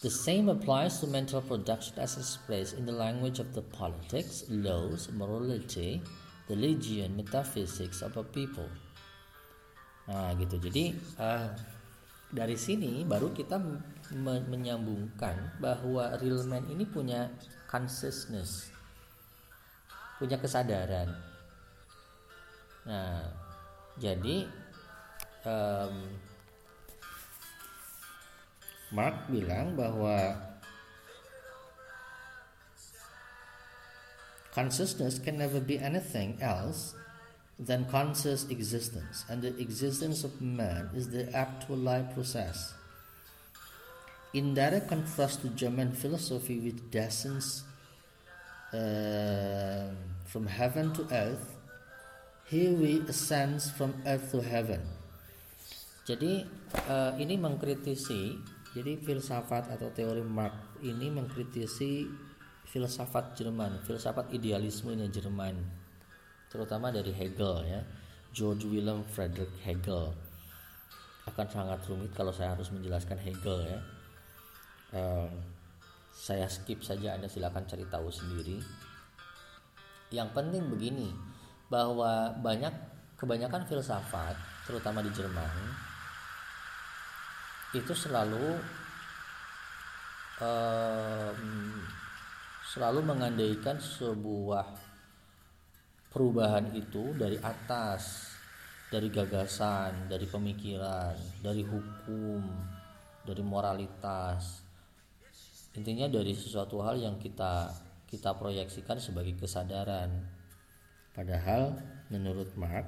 [0.00, 5.12] The same applies to mental production as expressed in the language of the politics, laws,
[5.12, 6.00] morality,
[6.48, 8.68] religion, metaphysics of a people.
[10.08, 10.60] Nah, gitu.
[10.60, 11.52] Jadi uh,
[12.32, 13.60] dari sini baru kita
[14.48, 17.28] menyambungkan bahwa real man ini punya
[17.68, 18.73] consciousness
[20.24, 21.12] punya kesadaran.
[22.88, 23.28] Nah,
[24.00, 24.48] jadi
[25.44, 26.16] um,
[28.88, 30.32] Mark bilang bahwa
[34.56, 36.96] consciousness can never be anything else
[37.60, 42.72] than conscious existence, and the existence of man is the actual life process.
[44.32, 47.62] In direct contrast to German philosophy, which descends
[48.74, 51.56] uh, from heaven to earth,
[52.48, 54.80] here we ascend from earth to heaven.
[56.04, 56.44] Jadi
[56.88, 58.36] uh, ini mengkritisi,
[58.76, 62.04] jadi filsafat atau teori Marx ini mengkritisi
[62.68, 65.56] filsafat Jerman, filsafat idealismenya Jerman,
[66.52, 67.80] terutama dari Hegel ya,
[68.36, 70.12] George Wilhelm Friedrich Hegel.
[71.24, 73.80] Akan sangat rumit kalau saya harus menjelaskan Hegel ya.
[74.92, 75.30] Uh,
[76.12, 78.60] saya skip saja Anda silakan cari tahu sendiri.
[80.14, 81.10] Yang penting begini,
[81.66, 82.70] bahwa banyak
[83.18, 85.50] kebanyakan filsafat, terutama di Jerman,
[87.74, 88.62] itu selalu
[90.38, 91.42] um,
[92.62, 94.66] selalu mengandaikan sebuah
[96.14, 98.30] perubahan itu dari atas,
[98.86, 102.42] dari gagasan, dari pemikiran, dari hukum,
[103.26, 104.62] dari moralitas,
[105.74, 107.74] intinya dari sesuatu hal yang kita
[108.14, 110.22] kita proyeksikan sebagai kesadaran.
[111.10, 111.74] Padahal
[112.14, 112.86] menurut Mark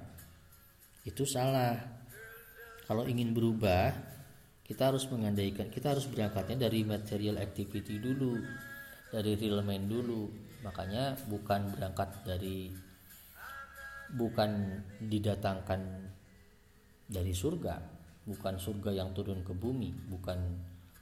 [1.02, 1.74] itu salah.
[2.86, 3.90] Kalau ingin berubah
[4.62, 8.38] kita harus mengandaikan kita harus berangkatnya dari material activity dulu
[9.10, 10.30] dari real man dulu.
[10.62, 12.70] Makanya bukan berangkat dari
[14.14, 15.82] bukan didatangkan
[17.10, 17.74] dari surga
[18.26, 20.38] bukan surga yang turun ke bumi bukan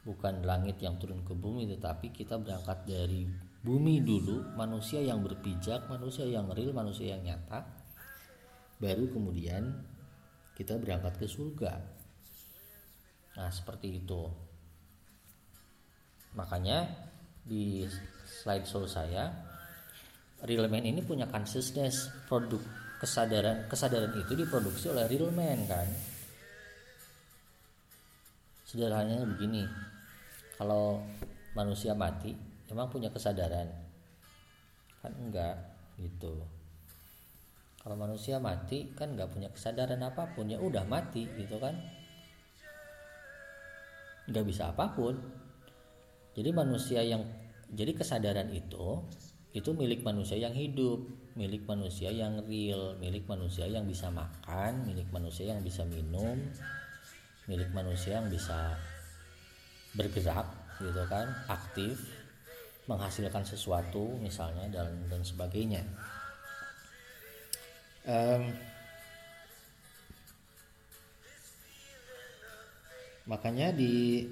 [0.05, 3.25] bukan langit yang turun ke bumi tetapi kita berangkat dari
[3.65, 7.65] bumi dulu manusia yang berpijak manusia yang real manusia yang nyata.
[8.77, 9.73] Baru kemudian
[10.53, 11.81] kita berangkat ke surga.
[13.41, 14.29] Nah seperti itu.
[16.37, 16.85] Makanya
[17.41, 17.89] di
[18.45, 19.33] slide show saya
[20.45, 22.13] real man ini punya consciousness.
[22.29, 22.61] Produk
[23.01, 25.89] kesadaran kesadaran itu diproduksi oleh real man kan?
[28.69, 29.65] Sederhananya begini.
[30.55, 31.01] Kalau
[31.57, 33.71] manusia mati emang punya kesadaran?
[34.99, 35.55] Kan enggak
[35.95, 36.43] gitu.
[37.79, 40.51] Kalau manusia mati kan enggak punya kesadaran apa pun.
[40.51, 41.79] Ya udah mati gitu kan?
[44.27, 45.15] Enggak bisa apa pun.
[46.35, 47.23] Jadi manusia yang
[47.71, 48.99] jadi kesadaran itu
[49.55, 50.99] itu milik manusia yang hidup
[51.39, 56.35] milik manusia yang real milik manusia yang bisa makan milik manusia yang bisa minum
[57.47, 58.75] milik manusia yang bisa
[59.95, 60.43] bergerak
[60.83, 61.31] gitu kan?
[61.47, 61.95] Aktif
[62.85, 65.81] menghasilkan sesuatu misalnya dan dan sebagainya.
[68.05, 68.53] Um,
[73.25, 74.29] makanya di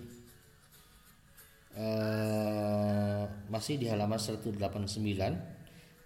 [1.74, 4.62] uh, masih di halaman 189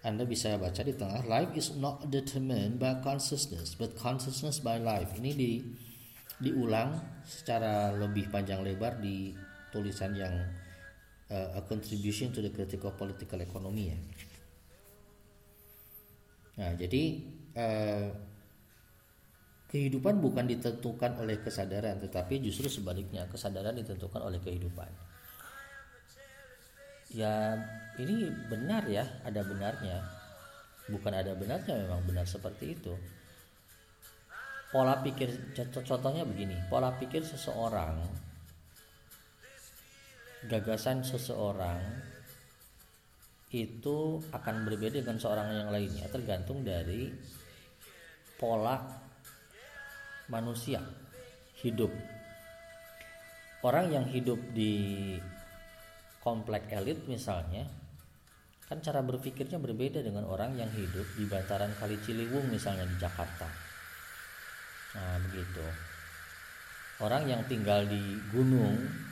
[0.00, 5.12] anda bisa baca di tengah life is not determined by consciousness but consciousness by life.
[5.20, 5.60] Ini di
[6.38, 9.34] diulang secara lebih panjang lebar di
[9.74, 10.32] tulisan yang
[11.28, 13.98] a contribution to the critical political economy ya.
[16.58, 17.02] Nah, jadi
[17.54, 18.08] uh,
[19.68, 24.88] kehidupan bukan ditentukan oleh kesadaran, tetapi justru sebaliknya kesadaran ditentukan oleh kehidupan.
[27.12, 27.56] Ya,
[28.00, 30.02] ini benar ya, ada benarnya.
[30.88, 32.96] Bukan ada benarnya, memang benar seperti itu.
[34.68, 37.96] pola pikir contoh- contohnya begini pola pikir seseorang
[40.46, 41.82] gagasan seseorang
[43.50, 47.10] itu akan berbeda dengan seorang yang lainnya tergantung dari
[48.38, 48.78] pola
[50.28, 50.78] manusia
[51.64, 51.90] hidup.
[53.64, 55.16] Orang yang hidup di
[56.22, 57.66] komplek elit misalnya
[58.68, 63.48] kan cara berpikirnya berbeda dengan orang yang hidup di bantaran kali Ciliwung misalnya di Jakarta.
[64.94, 65.64] Nah begitu.
[67.00, 69.07] Orang yang tinggal di gunung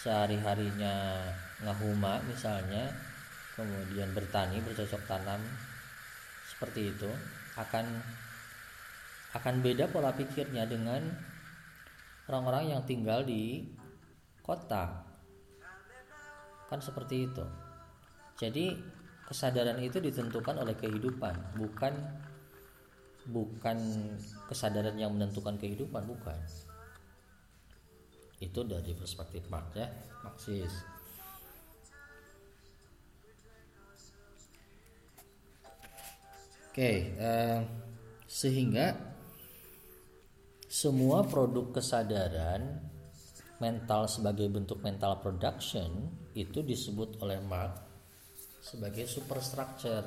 [0.00, 1.20] sehari-harinya
[1.60, 2.88] ngahuma misalnya
[3.52, 5.44] kemudian bertani bercocok tanam
[6.48, 7.10] seperti itu
[7.60, 7.84] akan
[9.36, 11.04] akan beda pola pikirnya dengan
[12.26, 13.62] orang-orang yang tinggal di
[14.42, 15.06] kota.
[16.66, 17.44] Kan seperti itu.
[18.34, 18.74] Jadi
[19.30, 21.94] kesadaran itu ditentukan oleh kehidupan bukan
[23.30, 23.78] bukan
[24.50, 26.34] kesadaran yang menentukan kehidupan bukan
[28.40, 29.76] itu dari perspektif Marx
[30.24, 30.72] Marxis.
[36.70, 37.60] Oke eh,
[38.24, 38.96] sehingga
[40.70, 42.80] semua produk kesadaran
[43.60, 47.76] mental sebagai bentuk mental production itu disebut oleh Marx
[48.64, 50.06] sebagai superstructure.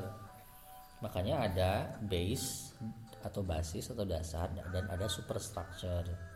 [1.05, 1.71] Makanya ada
[2.01, 2.73] base
[3.21, 6.32] atau basis atau dasar dan ada superstructure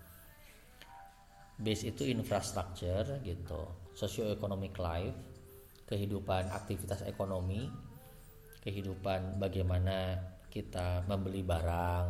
[1.57, 5.17] base itu infrastructure gitu socio-economic life
[5.89, 7.69] kehidupan aktivitas ekonomi
[8.61, 10.21] kehidupan bagaimana
[10.53, 12.07] kita membeli barang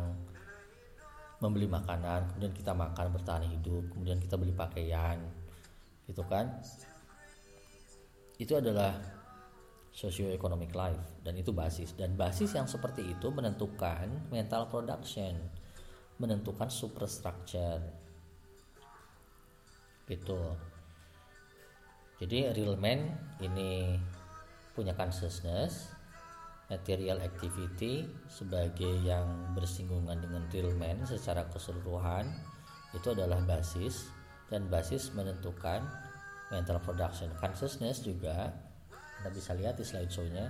[1.38, 5.22] membeli makanan kemudian kita makan bertahan hidup kemudian kita beli pakaian
[6.08, 6.48] gitu kan?
[8.40, 8.96] Itu adalah
[9.92, 11.92] socio-economic life dan itu basis.
[11.92, 15.36] Dan basis yang seperti itu menentukan mental production
[16.18, 17.78] menentukan superstructure
[20.08, 20.56] gitu.
[22.18, 23.94] Jadi real man ini
[24.74, 25.94] punya consciousness
[26.68, 32.28] material activity sebagai yang bersinggungan dengan real man secara keseluruhan
[32.92, 34.08] itu adalah basis
[34.48, 35.84] dan basis menentukan
[36.48, 37.28] mental production.
[37.40, 38.52] Consciousness juga
[39.20, 40.46] anda bisa lihat di slideshow-nya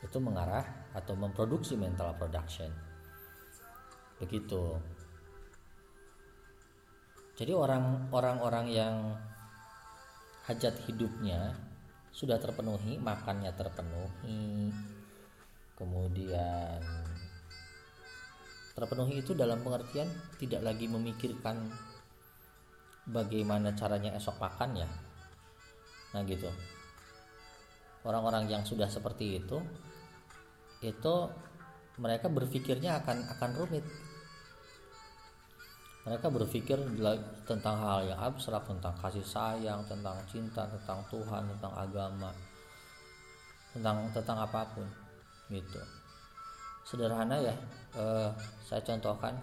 [0.00, 0.64] itu mengarah
[0.96, 2.72] atau memproduksi mental production.
[4.16, 4.80] Begitu
[7.40, 8.94] jadi orang orang-orang yang
[10.44, 11.56] hajat hidupnya
[12.12, 14.68] sudah terpenuhi makannya terpenuhi
[15.80, 16.84] kemudian
[18.76, 21.72] terpenuhi itu dalam pengertian tidak lagi memikirkan
[23.08, 24.88] bagaimana caranya esok makan ya.
[26.14, 26.48] Nah gitu.
[28.06, 29.60] Orang-orang yang sudah seperti itu
[30.80, 31.14] itu
[32.00, 33.84] mereka berpikirnya akan akan rumit
[36.00, 36.80] mereka berpikir
[37.44, 42.32] tentang hal yang abstrak tentang kasih sayang tentang cinta tentang Tuhan tentang agama
[43.76, 44.86] tentang tentang apa pun
[45.52, 45.82] gitu.
[46.88, 47.54] Sederhana ya
[47.94, 48.28] eh,
[48.64, 49.36] saya contohkan.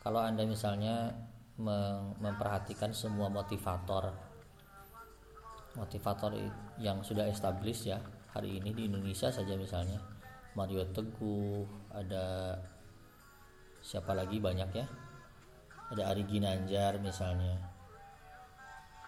[0.00, 1.10] Kalau anda misalnya
[2.22, 4.14] memperhatikan semua motivator
[5.74, 6.30] motivator
[6.78, 7.98] yang sudah established ya
[8.30, 9.98] hari ini di Indonesia saja misalnya.
[10.56, 12.56] Mario Teguh ada
[13.84, 14.86] siapa lagi banyak ya
[15.92, 17.56] ada Ari Ginanjar misalnya.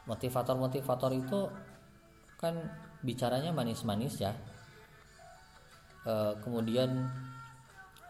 [0.06, 1.40] Motivator-motivator itu
[2.40, 2.54] kan
[3.04, 4.32] bicaranya manis-manis ya.
[6.06, 7.06] E, kemudian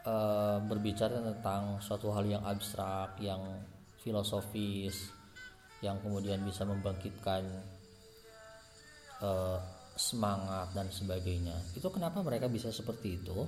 [0.06, 0.14] e,
[0.62, 3.40] berbicara tentang suatu hal yang abstrak yang
[3.98, 5.18] filosofis
[5.82, 7.46] yang kemudian bisa membangkitkan
[9.22, 9.58] uh,
[9.94, 11.54] semangat dan sebagainya.
[11.74, 13.46] Itu kenapa mereka bisa seperti itu?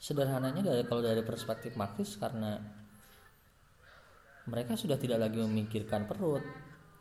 [0.00, 2.56] Sederhananya dari kalau dari perspektif Marxis karena
[4.48, 6.44] mereka sudah tidak lagi memikirkan perut.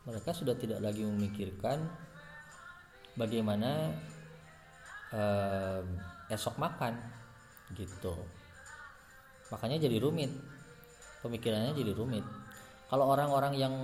[0.03, 1.85] Mereka sudah tidak lagi memikirkan
[3.15, 3.93] bagaimana
[5.13, 5.81] uh,
[6.27, 6.97] esok makan
[7.77, 8.15] gitu.
[9.53, 10.31] Makanya jadi rumit.
[11.19, 12.23] Pemikirannya jadi rumit.
[12.89, 13.75] Kalau orang-orang yang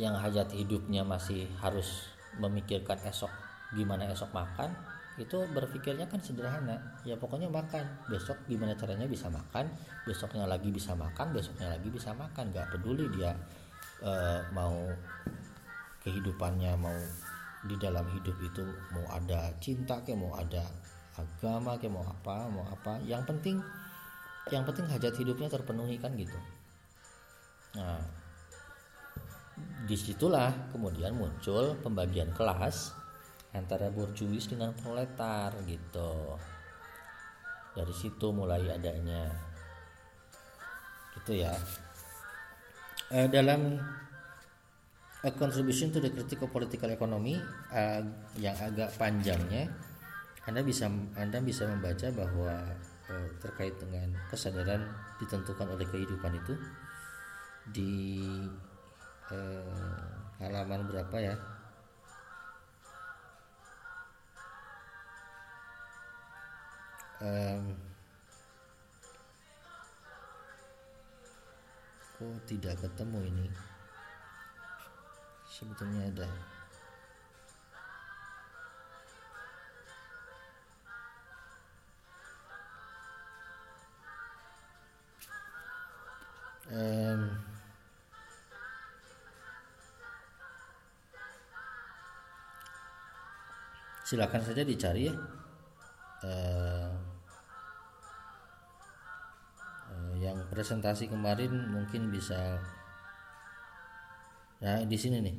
[0.00, 2.08] yang hajat hidupnya masih harus
[2.40, 3.28] memikirkan esok
[3.76, 4.72] gimana esok makan
[5.20, 6.80] itu berpikirnya kan sederhana.
[7.04, 7.84] Ya pokoknya makan.
[8.08, 9.68] Besok gimana caranya bisa makan?
[10.08, 12.48] Besoknya lagi bisa makan besoknya lagi bisa makan.
[12.48, 13.36] Nggak peduli dia
[14.00, 14.88] uh, mau
[16.00, 16.96] kehidupannya mau
[17.62, 20.66] di dalam hidup itu mau ada cinta kayak mau ada
[21.14, 22.96] agama kayak mau apa mau apa.
[23.04, 23.56] Yang penting
[24.48, 26.38] yang penting hajat hidupnya terpenuhi kan gitu.
[27.76, 28.00] Nah
[29.82, 33.01] di situlah kemudian muncul pembagian kelas
[33.52, 36.36] antara borjuis dengan proletar gitu.
[37.72, 39.28] Dari situ mulai adanya.
[41.16, 41.52] Gitu ya.
[43.12, 43.76] Eh, dalam
[45.22, 47.38] A Contribution to the Critical Political Economy
[47.70, 48.02] uh,
[48.42, 49.70] yang agak panjangnya
[50.50, 52.74] Anda bisa Anda bisa membaca bahwa
[53.06, 54.82] uh, terkait dengan kesadaran
[55.22, 56.54] ditentukan oleh kehidupan itu
[57.70, 57.94] di
[59.30, 60.10] uh,
[60.42, 61.38] halaman berapa ya
[67.22, 67.64] um,
[72.18, 73.46] kok tidak ketemu ini?
[75.46, 76.28] Sebetulnya ada.
[86.72, 87.28] Um,
[94.08, 95.14] silakan saja dicari ya.
[96.22, 96.61] Uh,
[100.52, 102.60] presentasi kemarin mungkin bisa
[104.60, 105.36] nah di sini nih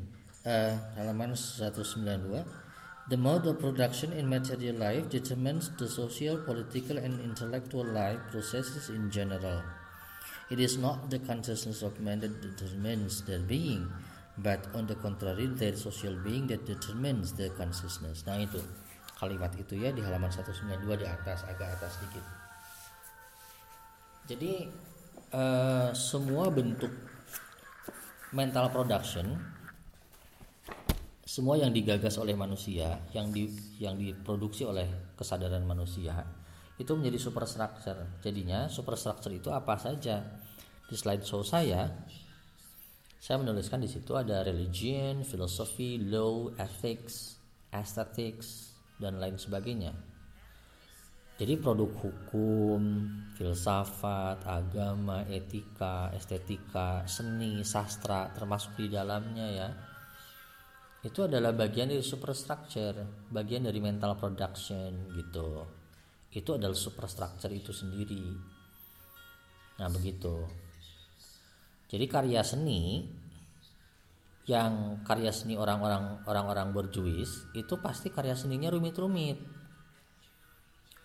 [0.49, 2.63] uh, halaman 192
[3.03, 8.87] The mode of production in material life determines the social, political, and intellectual life processes
[8.87, 9.59] in general.
[10.47, 13.91] It is not the consciousness of man that determines their being,
[14.39, 18.23] but on the contrary, their social being that determines their consciousness.
[18.23, 18.63] Nah itu
[19.19, 22.23] kalimat itu ya di halaman 192 di atas agak atas sedikit.
[24.31, 24.71] Jadi
[25.33, 26.93] uh, semua bentuk
[28.31, 29.33] mental production,
[31.25, 33.49] semua yang digagas oleh manusia, yang di
[33.81, 36.23] yang diproduksi oleh kesadaran manusia,
[36.77, 38.21] itu menjadi superstructure.
[38.21, 40.21] Jadinya superstructure itu apa saja?
[40.85, 41.89] Di slide show saya,
[43.17, 47.41] saya menuliskan di situ ada religion, filosofi, law, ethics,
[47.73, 50.12] aesthetics, dan lain sebagainya
[51.33, 52.81] jadi produk hukum,
[53.33, 59.69] filsafat, agama, etika, estetika, seni, sastra termasuk di dalamnya ya.
[61.01, 65.65] Itu adalah bagian dari superstructure, bagian dari mental production gitu.
[66.29, 68.23] Itu adalah superstructure itu sendiri.
[69.81, 70.37] Nah, begitu.
[71.89, 73.09] Jadi karya seni
[74.45, 79.39] yang karya seni orang-orang orang-orang berjuis itu pasti karya seninya rumit-rumit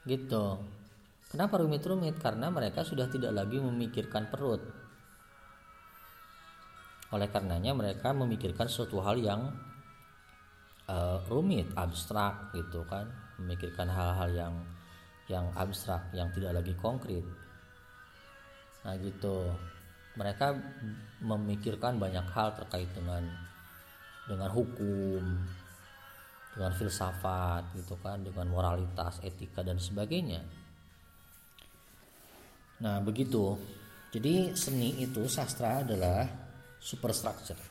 [0.09, 0.57] gitu.
[1.29, 4.65] Kenapa rumit-rumit karena mereka sudah tidak lagi memikirkan perut.
[7.13, 9.53] Oleh karenanya mereka memikirkan suatu hal yang
[10.89, 13.13] uh, rumit abstrak gitu kan.
[13.37, 14.55] Memikirkan hal-hal yang
[15.29, 17.25] yang abstrak yang tidak lagi konkret.
[18.89, 19.53] Nah gitu.
[20.17, 20.57] Mereka
[21.23, 23.23] memikirkan banyak hal terkait dengan
[24.25, 25.23] dengan hukum
[26.59, 30.43] dengan filsafat gitu kan dengan moralitas etika dan sebagainya.
[32.83, 33.55] Nah begitu.
[34.11, 36.27] Jadi seni itu sastra adalah
[36.83, 37.63] superstructure.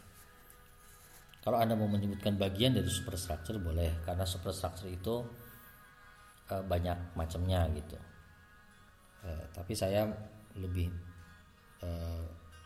[1.43, 4.07] Kalau anda mau menyebutkan bagian dari superstructure boleh.
[4.07, 5.15] Karena superstructure itu
[6.47, 7.97] e, banyak macamnya gitu.
[9.25, 10.07] E, tapi saya
[10.55, 10.87] lebih
[11.81, 11.89] e,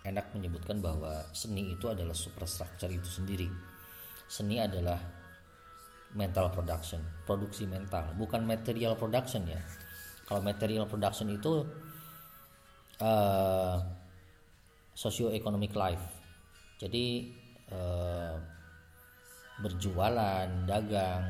[0.05, 3.47] enak menyebutkan bahwa seni itu adalah superstructure itu sendiri.
[4.27, 5.20] Seni adalah
[6.11, 9.61] mental production, produksi mental, bukan material production ya.
[10.27, 11.63] Kalau material production itu
[12.99, 13.77] uh,
[14.95, 16.05] socio-economic life.
[16.79, 17.31] Jadi
[17.71, 18.35] uh,
[19.61, 21.23] berjualan, dagang,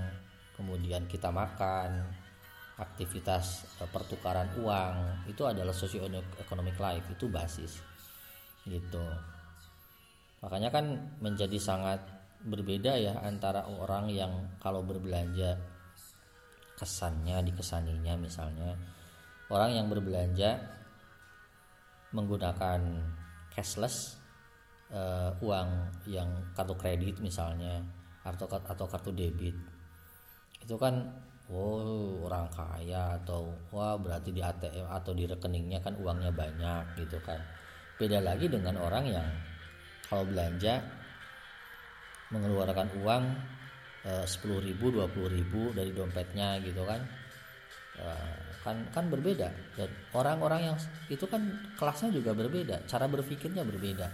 [0.58, 2.06] kemudian kita makan,
[2.78, 7.82] aktivitas uh, pertukaran uang itu adalah socio-economic life itu basis
[8.66, 9.06] gitu.
[10.42, 10.86] Makanya kan
[11.22, 12.02] menjadi sangat
[12.42, 15.58] berbeda ya antara orang yang kalau berbelanja
[16.82, 18.74] kesannya dikesaninya misalnya.
[19.52, 20.58] Orang yang berbelanja
[22.16, 22.82] menggunakan
[23.52, 24.18] cashless
[24.90, 25.70] uh, uang
[26.08, 27.84] yang kartu kredit misalnya
[28.26, 29.54] atau atau kartu debit.
[30.64, 31.06] Itu kan
[31.52, 37.20] oh orang kaya atau wah berarti di ATM atau di rekeningnya kan uangnya banyak gitu
[37.22, 37.38] kan.
[38.00, 39.28] Beda lagi dengan orang yang
[40.08, 41.01] kalau belanja
[42.32, 43.24] mengeluarkan uang
[44.08, 47.04] eh, sepuluh ribu dua puluh ribu dari dompetnya gitu kan.
[48.02, 49.52] Eh, kan kan berbeda.
[49.78, 50.78] Dan orang-orang yang
[51.12, 51.44] itu kan
[51.76, 54.08] kelasnya juga berbeda cara berpikirnya berbeda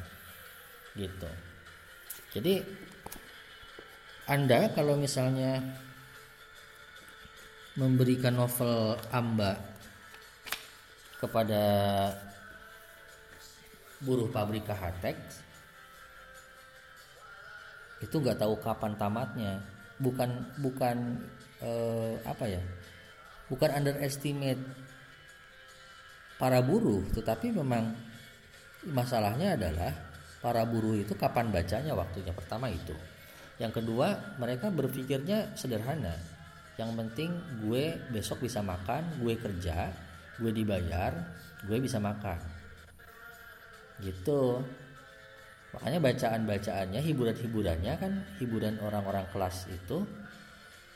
[0.97, 1.29] gitu.
[2.33, 2.59] Jadi
[4.27, 5.63] anda kalau misalnya
[7.77, 9.55] memberikan novel Amba
[11.21, 11.63] kepada
[14.01, 15.17] buruh pabrik KHTEX
[18.07, 19.59] itu nggak tahu kapan tamatnya.
[19.99, 20.29] Bukan
[20.63, 21.19] bukan
[21.59, 22.63] eh, apa ya?
[23.51, 24.59] Bukan underestimate
[26.39, 27.91] para buruh tetapi memang
[28.87, 29.91] masalahnya adalah
[30.39, 32.95] para buruh itu kapan bacanya waktunya pertama itu.
[33.59, 36.15] Yang kedua mereka berpikirnya sederhana.
[36.77, 37.29] Yang penting
[37.65, 39.91] gue besok bisa makan gue kerja
[40.37, 41.11] gue dibayar
[41.65, 42.37] gue bisa makan.
[43.97, 44.61] Gitu
[45.77, 50.01] makanya bacaan-bacaannya hiburan-hiburannya kan hiburan orang-orang kelas itu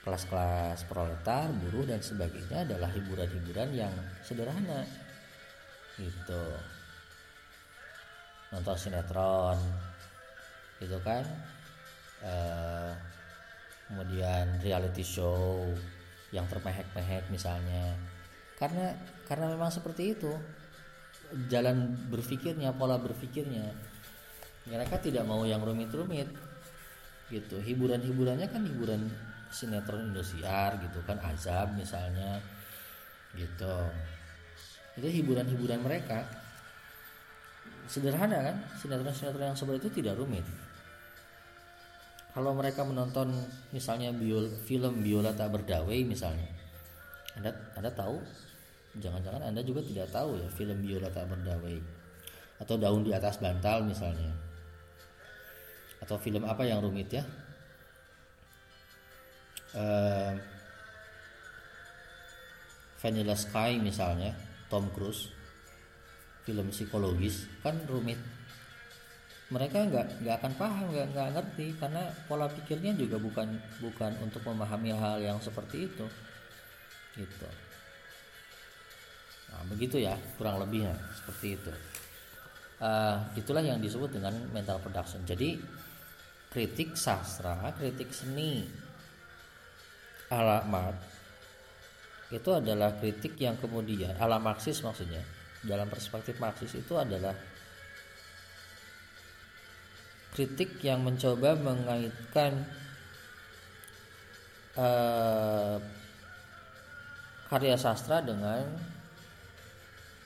[0.01, 3.93] kelas-kelas proletar buruh dan sebagainya adalah hiburan-hiburan yang
[4.25, 4.81] sederhana.
[6.01, 6.45] Gitu.
[8.49, 9.61] Nonton sinetron.
[10.81, 11.21] Gitu kan?
[12.25, 12.91] Eh,
[13.85, 15.69] kemudian reality show
[16.33, 17.93] yang termehek-mehek misalnya.
[18.57, 18.97] Karena
[19.29, 20.33] karena memang seperti itu.
[21.47, 23.90] Jalan berpikirnya pola berpikirnya
[24.69, 26.29] mereka tidak mau yang rumit-rumit.
[27.31, 27.57] Gitu.
[27.63, 29.07] Hiburan-hiburannya kan hiburan
[29.49, 32.37] sinetron Indosiar gitu kan azab misalnya.
[33.33, 33.75] Gitu.
[34.99, 36.27] Itu hiburan-hiburan mereka.
[37.89, 38.55] Sederhana kan?
[38.77, 40.45] Sinetron-sinetron yang seperti itu tidak rumit.
[42.31, 43.27] Kalau mereka menonton
[43.75, 46.47] misalnya biol, film biola tak berdawai misalnya.
[47.35, 48.23] Anda anda tahu?
[48.99, 51.79] Jangan-jangan anda juga tidak tahu ya film biola tak berdawai
[52.59, 54.50] atau daun di atas bantal misalnya
[56.01, 57.23] atau film apa yang rumit ya?
[59.71, 60.35] Uh,
[62.99, 64.35] Vanilla Sky misalnya
[64.67, 65.31] Tom Cruise
[66.43, 68.17] film psikologis kan rumit.
[69.51, 73.51] Mereka nggak nggak akan paham nggak nggak ngerti karena pola pikirnya juga bukan
[73.83, 76.05] bukan untuk memahami hal yang seperti itu.
[77.19, 77.47] Gitu.
[79.51, 81.71] Nah begitu ya kurang lebihnya seperti itu.
[82.81, 85.21] Uh, itulah yang disebut dengan mental production.
[85.27, 85.59] Jadi
[86.51, 88.67] kritik sastra kritik seni
[90.31, 91.11] ala Marx
[92.31, 95.19] itu adalah kritik yang kemudian ala Marxis maksudnya.
[95.61, 97.35] Dalam perspektif Marxis itu adalah
[100.31, 102.63] kritik yang mencoba mengaitkan
[104.79, 105.75] uh,
[107.51, 108.63] karya sastra dengan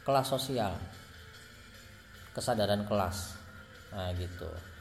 [0.05, 0.77] kelas sosial
[2.37, 3.33] kesadaran kelas.
[3.97, 4.74] Nah gitu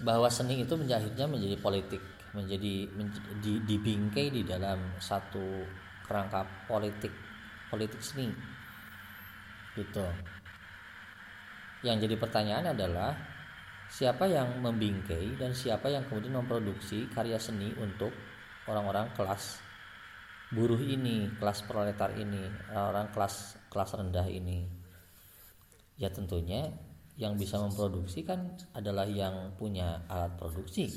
[0.00, 2.88] bahwa seni itu menjahitnya menjadi politik menjadi,
[3.44, 5.68] di, dibingkai di dalam satu
[6.08, 7.12] kerangka politik
[7.68, 8.32] politik seni
[9.76, 10.04] gitu
[11.84, 13.12] yang jadi pertanyaan adalah
[13.92, 18.08] siapa yang membingkai dan siapa yang kemudian memproduksi karya seni untuk
[18.64, 19.60] orang-orang kelas
[20.52, 24.68] buruh ini, kelas proletar ini, orang kelas kelas rendah ini.
[25.96, 26.72] Ya tentunya
[27.20, 30.88] yang bisa memproduksi kan adalah yang punya alat produksi.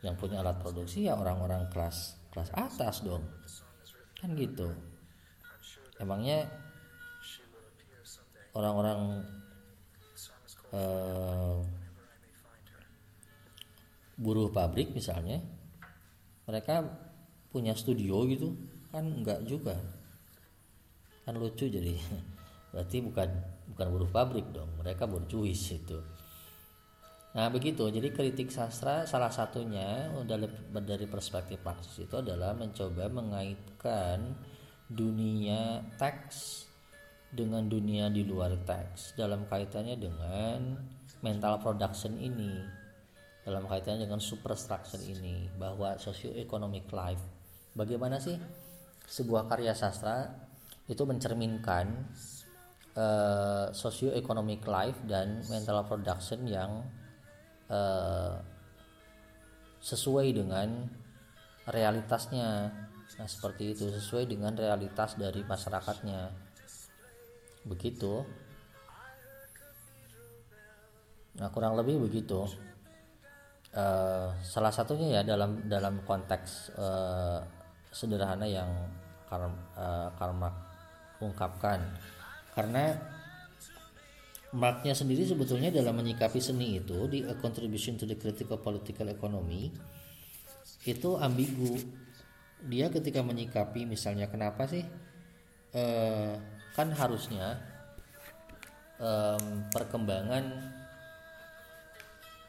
[0.00, 3.22] Yang punya alat produksi ya orang-orang kelas kelas atas dong.
[4.16, 4.72] Kan gitu.
[6.00, 6.48] Emangnya
[8.56, 9.24] orang-orang
[10.72, 11.60] uh,
[14.16, 15.40] buruh pabrik misalnya
[16.44, 16.84] mereka
[17.48, 18.52] punya studio gitu
[18.92, 19.76] kan enggak juga
[21.24, 21.96] kan lucu jadi
[22.72, 23.28] berarti bukan
[23.72, 25.98] bukan buruh pabrik dong mereka bercuis itu.
[27.32, 27.88] Nah begitu.
[27.88, 34.36] Jadi kritik sastra salah satunya dari, perspektif Marxis itu adalah mencoba mengaitkan
[34.92, 36.68] dunia teks
[37.32, 39.16] dengan dunia di luar teks.
[39.16, 40.76] Dalam kaitannya dengan
[41.24, 42.60] mental production ini.
[43.42, 47.24] Dalam kaitannya dengan superstructure ini bahwa socio-economic life.
[47.72, 48.36] Bagaimana sih
[49.08, 50.28] sebuah karya sastra
[50.84, 52.12] itu mencerminkan
[52.96, 56.84] uh, socio-economic life dan mental production yang
[57.72, 58.36] uh,
[59.82, 60.86] sesuai dengan
[61.68, 62.70] realitasnya.
[63.12, 66.20] Nah seperti itu sesuai dengan realitas dari masyarakatnya.
[67.68, 68.24] Begitu.
[71.38, 72.44] Nah kurang lebih begitu.
[73.72, 77.40] Uh, salah satunya ya dalam dalam konteks uh,
[77.88, 78.68] sederhana yang
[79.32, 79.48] Karl,
[79.80, 80.52] uh,
[81.24, 81.80] ungkapkan
[82.52, 82.96] karena
[84.52, 89.72] Marxnya sendiri sebetulnya dalam menyikapi seni itu di A Contribution to the Critical Political Economy
[90.84, 91.72] itu ambigu
[92.68, 94.84] dia ketika menyikapi misalnya kenapa sih
[95.72, 96.36] uh,
[96.76, 97.58] kan harusnya
[99.00, 100.44] um, perkembangan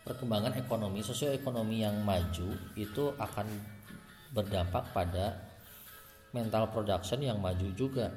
[0.03, 3.47] perkembangan ekonomi sosioekonomi yang maju itu akan
[4.35, 5.39] berdampak pada
[6.35, 8.11] mental production yang maju juga.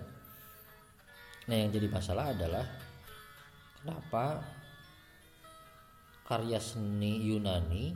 [1.47, 2.67] Nah, yang jadi masalah adalah
[3.83, 4.43] kenapa
[6.27, 7.95] karya seni Yunani,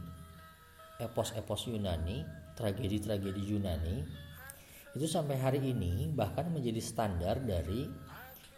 [1.02, 2.22] epos-epos Yunani,
[2.54, 3.96] tragedi-tragedi Yunani
[4.90, 7.86] itu sampai hari ini bahkan menjadi standar dari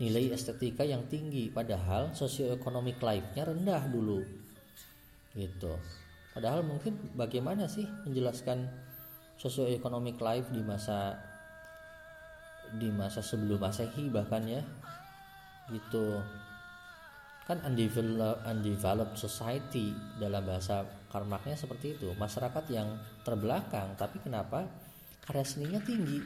[0.00, 4.24] nilai estetika yang tinggi padahal sosioeconomic life-nya rendah dulu.
[5.36, 5.72] Gitu.
[6.32, 8.64] Padahal mungkin bagaimana sih menjelaskan
[9.36, 11.20] sosioeconomic life di masa
[12.72, 14.64] di masa sebelum masehi bahkan ya
[15.72, 16.20] gitu.
[17.42, 22.14] Kan undeveloped, society dalam bahasa karmaknya seperti itu.
[22.14, 22.94] Masyarakat yang
[23.26, 24.68] terbelakang tapi kenapa
[25.26, 26.22] karya seninya tinggi?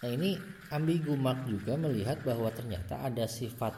[0.00, 0.36] Nah ini
[0.72, 3.76] ambigu Mark juga melihat bahwa ternyata ada sifat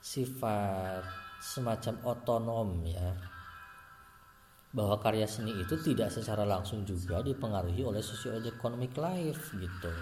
[0.00, 1.04] sifat
[1.44, 3.10] semacam otonom ya.
[4.70, 9.92] Bahwa karya seni itu tidak secara langsung juga dipengaruhi oleh socio-economic life gitu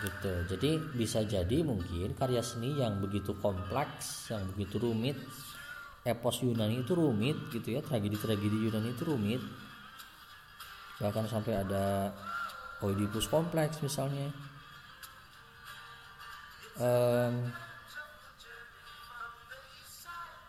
[0.00, 0.32] gitu.
[0.56, 5.16] Jadi bisa jadi mungkin karya seni yang begitu kompleks yang begitu rumit
[6.00, 9.42] epos Yunani itu rumit gitu ya tragedi-tragedi Yunani itu rumit.
[11.00, 12.12] Bahkan sampai ada
[12.80, 14.32] Oedipus kompleks misalnya.
[16.80, 17.52] Um,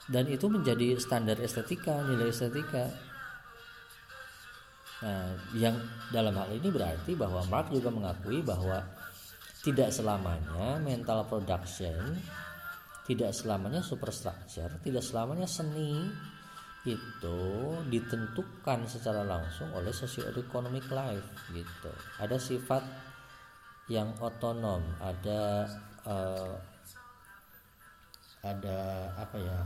[0.08, 2.88] dan itu menjadi standar estetika nilai estetika.
[5.04, 5.76] Nah yang
[6.14, 8.80] dalam hal ini berarti bahwa Mark juga mengakui bahwa
[9.62, 12.18] tidak selamanya mental production
[13.06, 16.10] tidak selamanya superstructure tidak selamanya seni
[16.82, 17.40] itu
[17.94, 21.94] ditentukan secara langsung oleh socio-economic life gitu.
[22.18, 22.82] Ada sifat
[23.86, 25.70] yang otonom ada
[26.08, 26.58] uh,
[28.42, 28.80] ada
[29.14, 29.60] apa ya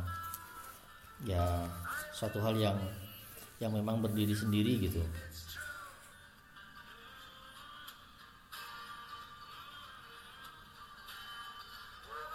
[1.23, 1.45] ya
[2.11, 2.75] suatu hal yang
[3.63, 4.99] yang memang berdiri sendiri gitu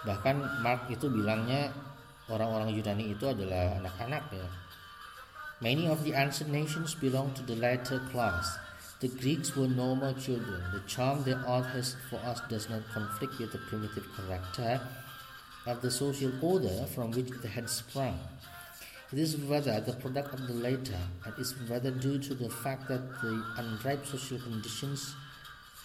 [0.06, 1.72] bahkan Mark itu bilangnya
[2.30, 4.48] orang-orang Yunani itu adalah anak-anak ya.
[5.60, 8.56] Many of the ancient nations belong to the latter class.
[9.04, 10.60] The Greeks were normal children.
[10.72, 14.80] The charm their art has for us does not conflict with the primitive character
[15.68, 18.16] of the social order from which they had sprung.
[19.12, 20.96] It is rather the product of the later
[21.26, 25.14] and is rather due to the fact that the unripe social conditions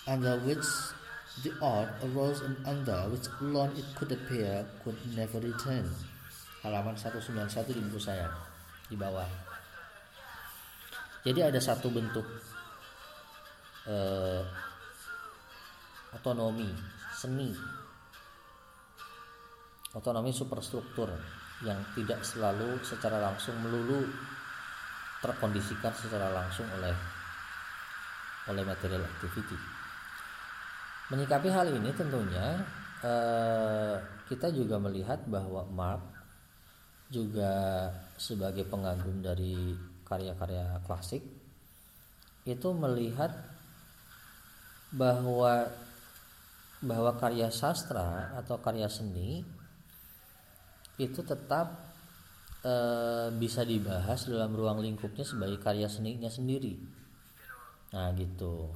[0.08, 0.64] under which
[1.44, 5.84] The art arose and under which alone it could appear could never return.
[6.64, 8.32] Halaman 191 di buku saya
[8.88, 9.28] di bawah.
[11.26, 12.24] Jadi ada satu bentuk
[13.90, 14.42] eh,
[16.16, 16.70] otonomi
[17.12, 17.52] seni,
[19.92, 21.10] otonomi superstruktur
[21.66, 24.06] yang tidak selalu secara langsung melulu
[25.20, 26.96] terkondisikan secara langsung oleh
[28.46, 29.75] oleh material activity.
[31.14, 32.60] Menyikapi hal ini tentunya
[33.06, 33.96] eh,
[34.26, 36.02] kita juga melihat bahwa Mark
[37.14, 37.54] juga
[38.18, 41.22] sebagai pengagum dari karya-karya klasik
[42.46, 43.34] itu melihat
[44.94, 45.70] bahwa
[46.86, 49.42] bahwa karya sastra atau karya seni
[51.02, 51.74] itu tetap
[52.62, 52.74] e,
[53.36, 56.78] bisa dibahas dalam ruang lingkupnya sebagai karya seninya sendiri.
[57.92, 58.70] Nah, gitu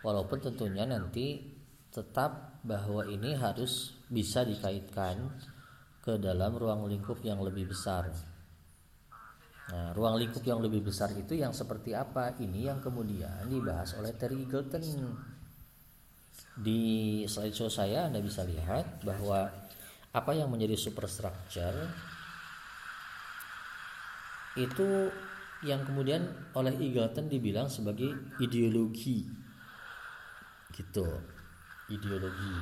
[0.00, 1.44] walaupun tentunya nanti
[1.90, 5.32] tetap bahwa ini harus bisa dikaitkan
[6.00, 8.08] ke dalam ruang lingkup yang lebih besar.
[9.70, 12.34] Nah, ruang lingkup yang lebih besar itu yang seperti apa?
[12.34, 14.82] Ini yang kemudian dibahas oleh Terry Eagleton.
[16.60, 19.46] Di slideshow saya Anda bisa lihat bahwa
[20.10, 21.86] apa yang menjadi superstructure
[24.58, 25.06] itu
[25.62, 26.26] yang kemudian
[26.58, 28.10] oleh Eagleton dibilang sebagai
[28.42, 29.22] ideologi
[30.74, 31.06] gitu.
[31.90, 32.54] Ideologi.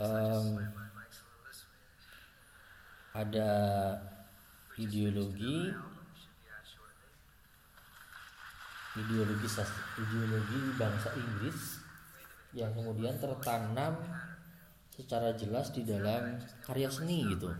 [0.00, 0.58] Um,
[3.14, 3.50] ada
[4.78, 5.74] ideologi.
[8.90, 9.46] Ideologi
[10.02, 11.78] ideologi bangsa Inggris
[12.50, 14.02] yang kemudian tertanam
[14.90, 17.54] secara jelas di dalam karya seni gitu.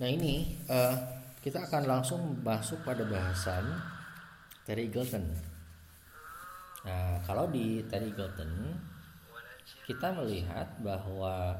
[0.00, 0.96] Nah ini uh,
[1.44, 3.68] kita akan langsung masuk pada bahasan
[4.64, 5.24] Terry Eagleton.
[6.84, 8.72] Nah, kalau di Terry Eagleton
[9.84, 11.52] kita melihat bahwa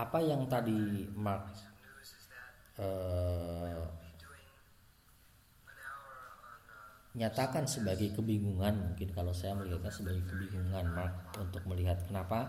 [0.00, 1.52] apa yang tadi Mark
[2.80, 3.84] eh,
[7.20, 12.48] nyatakan sebagai kebingungan mungkin kalau saya melihatnya sebagai kebingungan Mark untuk melihat kenapa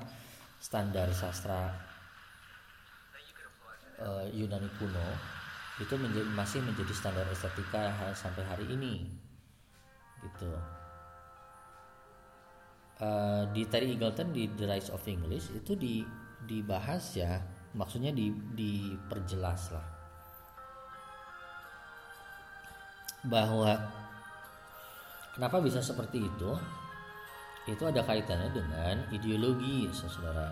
[0.63, 1.75] standar sastra
[3.99, 5.40] eh, Yunani kuno
[5.81, 9.09] itu menjadi, masih menjadi standar estetika sampai hari ini
[10.21, 10.53] gitu
[13.01, 16.05] uh, di Terry Eagleton di The Rise of English itu di
[16.45, 17.41] dibahas ya
[17.73, 19.87] maksudnya di diperjelas lah
[23.25, 24.01] bahwa
[25.31, 26.51] Kenapa bisa seperti itu?
[27.63, 30.51] Itu ada kaitannya dengan ideologi, saudara.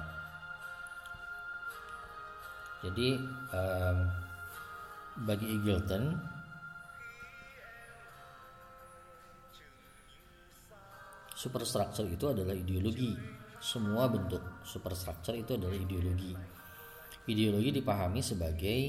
[2.80, 3.20] Jadi
[3.52, 3.98] um,
[5.24, 6.04] bagi Eagleton
[11.40, 13.16] superstructure itu adalah ideologi.
[13.60, 16.36] Semua bentuk superstructure itu adalah ideologi.
[17.32, 18.80] Ideologi dipahami sebagai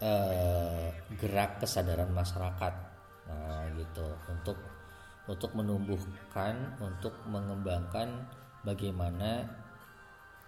[0.00, 2.74] uh, gerak kesadaran masyarakat.
[3.28, 4.06] Nah, gitu.
[4.32, 4.56] Untuk
[5.26, 8.24] untuk menumbuhkan, untuk mengembangkan
[8.62, 9.44] bagaimana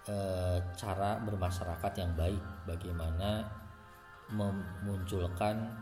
[0.09, 3.45] uh, cara bermasyarakat yang baik, bagaimana
[4.33, 5.72] memunculkan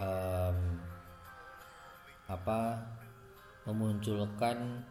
[0.00, 0.58] um,
[2.30, 2.60] apa
[3.66, 4.84] memunculkan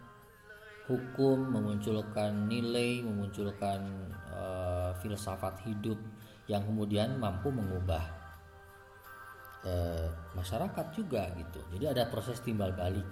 [0.90, 5.98] hukum, memunculkan nilai, memunculkan uh, filsafat hidup
[6.50, 8.02] yang kemudian mampu mengubah
[9.66, 11.62] uh, masyarakat juga gitu.
[11.78, 13.06] Jadi ada proses timbal balik,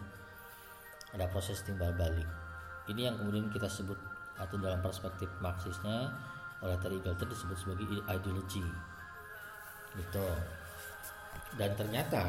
[1.13, 2.25] ada proses timbal balik.
[2.89, 3.99] Ini yang kemudian kita sebut
[4.37, 6.13] atau dalam perspektif Marxisnya
[6.63, 8.65] oleh Terry Galton disebut sebagai ideologi,
[9.97, 10.25] gitu.
[11.57, 12.23] Dan ternyata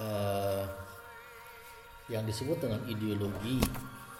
[0.00, 0.64] uh,
[2.10, 3.62] yang disebut dengan ideologi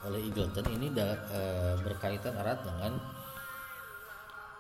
[0.07, 1.41] oleh Eagleton ini da, e,
[1.85, 2.93] berkaitan erat dengan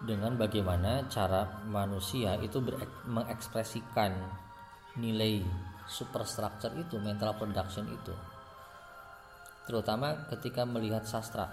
[0.00, 2.60] dengan bagaimana cara manusia itu
[3.08, 4.16] mengekspresikan
[5.00, 5.40] nilai
[5.88, 8.12] superstructure itu mental production itu.
[9.64, 11.46] Terutama ketika melihat sastra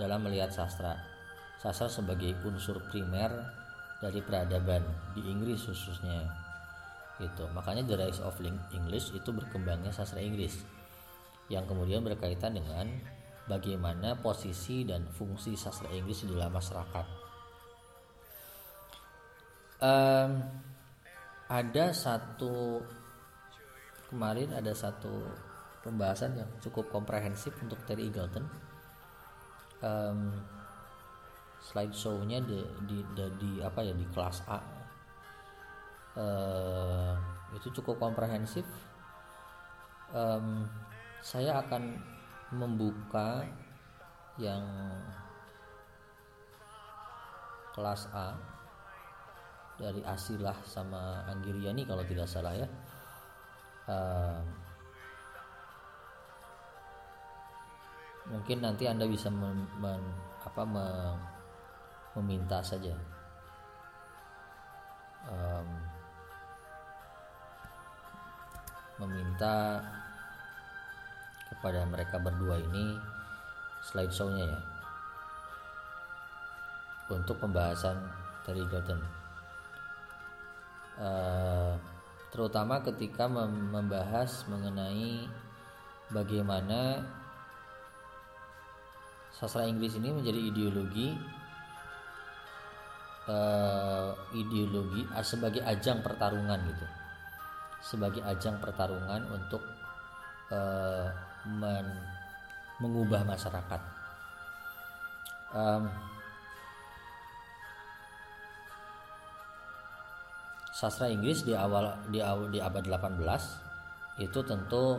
[0.00, 0.96] dalam melihat sastra
[1.60, 3.28] sastra sebagai unsur primer
[4.00, 4.80] dari peradaban
[5.12, 6.24] di Inggris khususnya
[7.20, 8.40] itu makanya The Rise of
[8.72, 10.64] English itu berkembangnya sastra Inggris
[11.52, 12.88] yang kemudian berkaitan dengan
[13.44, 17.06] bagaimana posisi dan fungsi sastra Inggris di dalam masyarakat.
[19.80, 20.30] Um,
[21.50, 22.78] ada satu
[24.12, 25.26] kemarin ada satu
[25.82, 28.46] pembahasan yang cukup komprehensif untuk Terry Eagleton.
[29.82, 30.38] Um,
[31.60, 32.58] slide show-nya di,
[32.88, 34.58] di, di, di apa ya di kelas A
[36.16, 37.14] uh,
[37.54, 38.64] itu cukup komprehensif.
[40.10, 40.66] Um,
[41.20, 42.00] saya akan
[42.56, 43.46] membuka
[44.40, 44.64] yang
[47.76, 48.34] kelas A
[49.78, 52.68] dari Asilah sama Anggiriani kalau tidak salah ya
[53.88, 54.40] uh,
[58.30, 60.02] mungkin nanti anda bisa men, men,
[60.46, 60.86] apa, me,
[62.20, 62.92] meminta saja.
[65.26, 65.68] Um,
[69.00, 69.80] meminta
[71.48, 73.00] kepada mereka berdua ini
[73.80, 74.60] slideshow-nya ya
[77.10, 77.96] untuk pembahasan
[78.46, 79.00] dari Gordon
[81.00, 81.74] uh,
[82.30, 85.26] terutama ketika membahas mengenai
[86.14, 87.02] bagaimana
[89.34, 91.16] sastra Inggris ini menjadi ideologi
[93.30, 96.86] uh, ideologi uh, sebagai ajang pertarungan gitu
[97.80, 99.64] sebagai ajang pertarungan untuk
[100.52, 101.08] uh,
[101.48, 101.88] men
[102.80, 103.80] mengubah masyarakat.
[105.52, 105.84] Um,
[110.72, 114.96] sastra Inggris di awal di awal di abad 18 itu tentu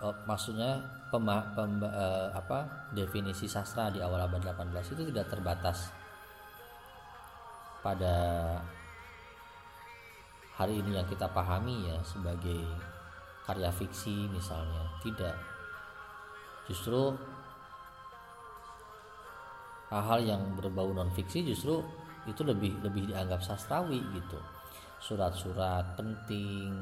[0.00, 0.80] uh, maksudnya
[1.12, 5.92] pema, pem, uh, apa definisi sastra di awal abad 18 itu tidak terbatas
[7.82, 8.16] pada
[10.58, 12.66] hari ini yang kita pahami ya sebagai
[13.46, 15.38] karya fiksi misalnya tidak.
[16.66, 17.14] Justru
[19.88, 21.80] hal-hal yang berbau non fiksi justru
[22.28, 24.36] itu lebih lebih dianggap sastrawi gitu.
[24.98, 26.74] Surat-surat penting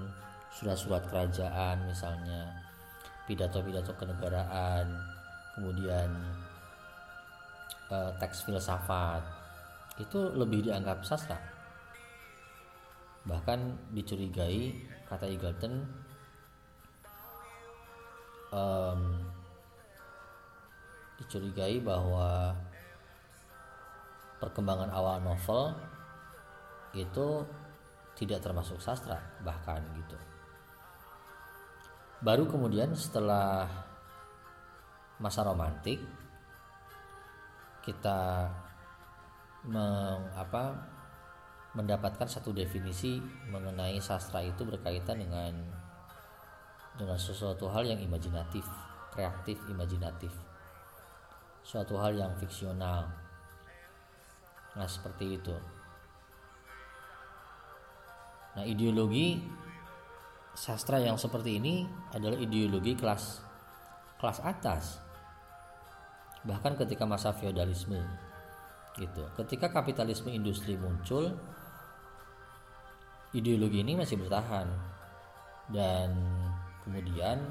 [0.57, 2.49] surat-surat kerajaan misalnya
[3.29, 4.89] pidato-pidato kenegaraan
[5.53, 6.09] kemudian
[7.93, 9.36] eh, teks filsafat
[9.97, 11.39] itu lebih dianggap sastra
[13.27, 14.71] bahkan dicurigai
[15.11, 15.83] kata Eagleton
[18.55, 19.03] um,
[21.19, 22.55] dicurigai bahwa
[24.39, 25.75] perkembangan awal novel
[26.93, 27.43] itu
[28.17, 30.17] tidak termasuk sastra bahkan gitu.
[32.25, 33.69] Baru kemudian setelah
[35.21, 36.01] masa romantik
[37.85, 38.49] kita
[39.67, 40.75] meng, apa,
[41.77, 45.53] mendapatkan satu definisi mengenai sastra itu berkaitan dengan
[46.97, 48.65] dengan sesuatu hal yang imajinatif,
[49.13, 50.33] kreatif, imajinatif
[51.67, 53.11] suatu hal yang fiksional.
[54.79, 55.57] Nah, seperti itu.
[58.55, 59.43] Nah, ideologi
[60.57, 61.85] sastra yang seperti ini
[62.17, 63.45] adalah ideologi kelas
[64.17, 65.05] kelas atas
[66.49, 68.01] bahkan ketika masa feodalisme
[68.97, 69.23] gitu.
[69.37, 71.37] Ketika kapitalisme industri muncul
[73.37, 74.69] ideologi ini masih bertahan.
[75.67, 76.15] Dan
[76.87, 77.43] kemudian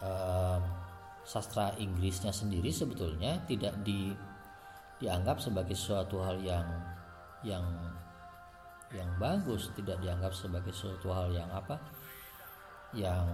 [0.00, 0.58] eh,
[1.26, 4.14] sastra Inggrisnya sendiri sebetulnya tidak di
[5.02, 6.68] dianggap sebagai suatu hal yang
[7.42, 7.66] yang
[8.94, 11.76] yang bagus tidak dianggap sebagai suatu hal yang apa
[12.94, 13.26] yang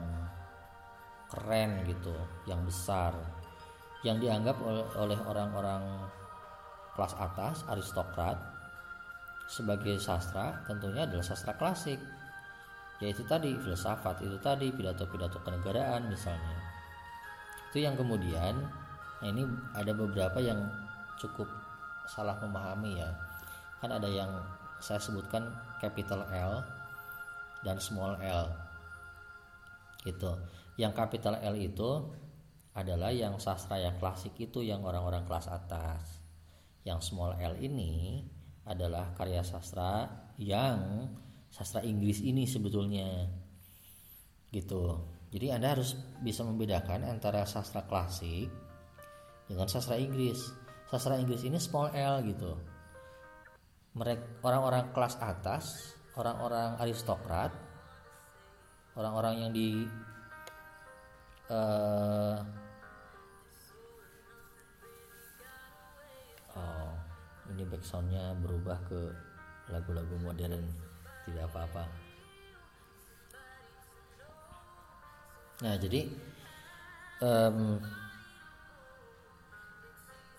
[1.28, 2.16] keren gitu
[2.48, 3.12] yang besar.
[4.00, 4.56] Yang dianggap
[4.96, 6.08] oleh orang-orang
[7.00, 8.36] kelas atas aristokrat
[9.48, 11.96] sebagai sastra tentunya adalah sastra klasik.
[13.00, 14.20] Yaitu tadi filsafat.
[14.20, 16.60] Itu tadi pidato-pidato kenegaraan misalnya.
[17.72, 18.68] Itu yang kemudian
[19.20, 20.60] nah ini ada beberapa yang
[21.16, 21.48] cukup
[22.04, 23.08] salah memahami ya.
[23.80, 24.28] Kan ada yang
[24.76, 25.48] saya sebutkan
[25.80, 26.60] capital L
[27.64, 28.44] dan small l.
[30.04, 30.36] Gitu.
[30.76, 32.04] Yang capital L itu
[32.76, 36.19] adalah yang sastra yang klasik itu yang orang-orang kelas atas
[36.84, 38.24] yang small l ini
[38.64, 40.08] adalah karya sastra
[40.40, 41.10] yang
[41.50, 43.28] sastra Inggris ini sebetulnya.
[44.50, 44.82] Gitu.
[45.30, 48.50] Jadi anda harus bisa membedakan antara sastra klasik
[49.46, 50.38] dengan sastra Inggris.
[50.90, 52.54] Sastra Inggris ini small l gitu.
[53.94, 57.50] Mereka orang-orang kelas atas, orang-orang aristokrat,
[58.94, 59.86] orang-orang yang di
[61.50, 62.38] uh,
[67.54, 69.00] ini backsoundnya berubah ke
[69.70, 70.64] lagu-lagu modern
[71.28, 71.84] tidak apa-apa
[75.60, 76.08] nah jadi
[77.20, 77.76] um,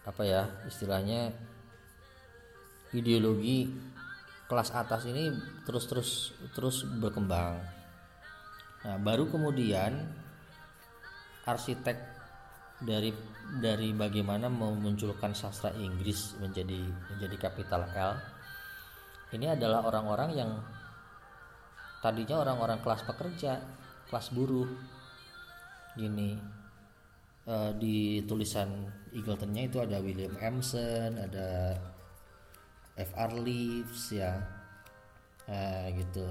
[0.02, 1.30] apa ya istilahnya
[2.92, 3.72] ideologi
[4.52, 5.32] kelas atas ini
[5.64, 7.56] terus terus terus berkembang.
[8.84, 9.96] Nah, baru kemudian
[11.48, 12.11] arsitek
[12.82, 13.14] dari
[13.62, 16.82] dari bagaimana memunculkan sastra Inggris menjadi
[17.14, 18.14] menjadi kapital L.
[19.32, 20.52] Ini adalah orang-orang yang
[22.02, 23.62] tadinya orang-orang kelas pekerja,
[24.10, 24.68] kelas buruh.
[25.92, 26.40] Gini
[27.44, 31.76] e, di tulisan Eagletonnya itu ada William Emerson, ada
[32.96, 34.40] FR Leaves ya.
[35.52, 36.24] Eh, gitu.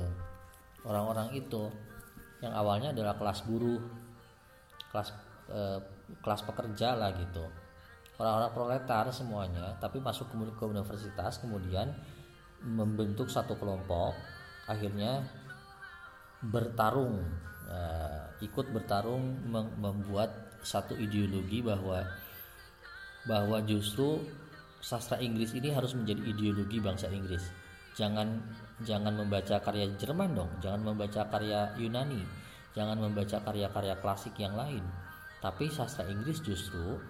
[0.89, 1.69] Orang-orang itu
[2.41, 3.81] yang awalnya adalah kelas buruh
[4.91, 5.13] kelas
[5.53, 5.79] eh,
[6.19, 7.47] kelas pekerja lah gitu
[8.19, 11.95] orang-orang proletar semuanya tapi masuk ke universitas kemudian
[12.61, 14.13] membentuk satu kelompok
[14.69, 15.25] akhirnya
[16.41, 17.25] bertarung
[17.69, 19.45] uh, ikut bertarung
[19.79, 22.05] membuat satu ideologi bahwa
[23.29, 24.21] bahwa justru
[24.81, 27.45] sastra Inggris ini harus menjadi ideologi bangsa Inggris.
[27.97, 28.41] Jangan
[28.81, 32.25] jangan membaca karya Jerman dong, jangan membaca karya Yunani,
[32.73, 34.81] jangan membaca karya-karya klasik yang lain.
[35.41, 37.01] Tapi sastra Inggris justru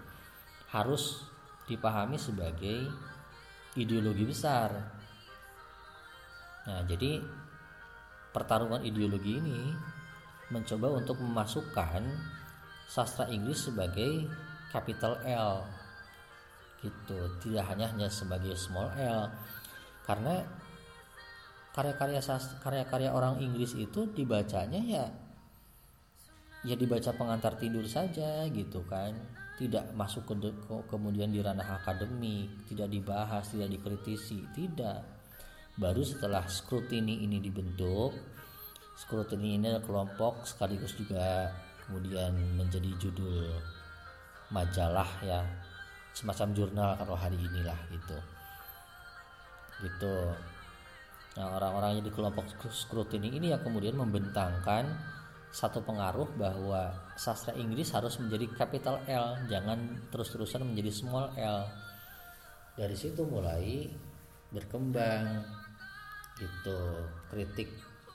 [0.71, 1.27] harus
[1.67, 2.87] dipahami sebagai
[3.75, 4.71] ideologi besar.
[6.67, 7.19] Nah, jadi
[8.31, 9.71] pertarungan ideologi ini
[10.51, 12.03] mencoba untuk memasukkan
[12.87, 14.27] sastra Inggris sebagai
[14.71, 15.63] capital L
[16.81, 19.29] gitu tidak hanya hanya sebagai small L
[20.03, 20.43] karena
[21.71, 22.19] karya-karya
[22.59, 25.05] karya-karya orang Inggris itu dibacanya ya
[26.61, 29.13] ya dibaca pengantar tidur saja gitu kan.
[29.61, 35.05] Tidak masuk ke, ke kemudian di ranah akademik tidak dibahas tidak dikritisi tidak.
[35.77, 38.13] Baru setelah scrutiny ini dibentuk
[39.01, 41.49] scrutiny ini kelompok sekaligus juga
[41.89, 43.49] kemudian menjadi judul
[44.53, 45.41] majalah ya
[46.13, 48.17] semacam jurnal kalau hari inilah gitu.
[49.81, 50.15] Gitu.
[51.39, 54.85] Nah orang-orang yang di kelompok scrutiny ini yang kemudian membentangkan
[55.51, 61.67] satu pengaruh bahwa sastra Inggris harus menjadi capital L jangan terus-terusan menjadi small l.
[62.79, 63.91] Dari situ mulai
[64.55, 65.43] berkembang
[66.39, 66.79] gitu
[67.27, 67.67] kritik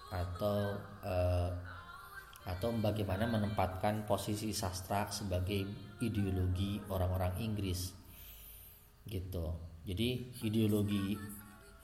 [0.08, 1.52] atau uh,
[2.46, 5.66] atau bagaimana menempatkan posisi sastra sebagai
[6.00, 7.92] ideologi orang-orang Inggris
[9.04, 9.52] gitu.
[9.84, 11.14] Jadi ideologi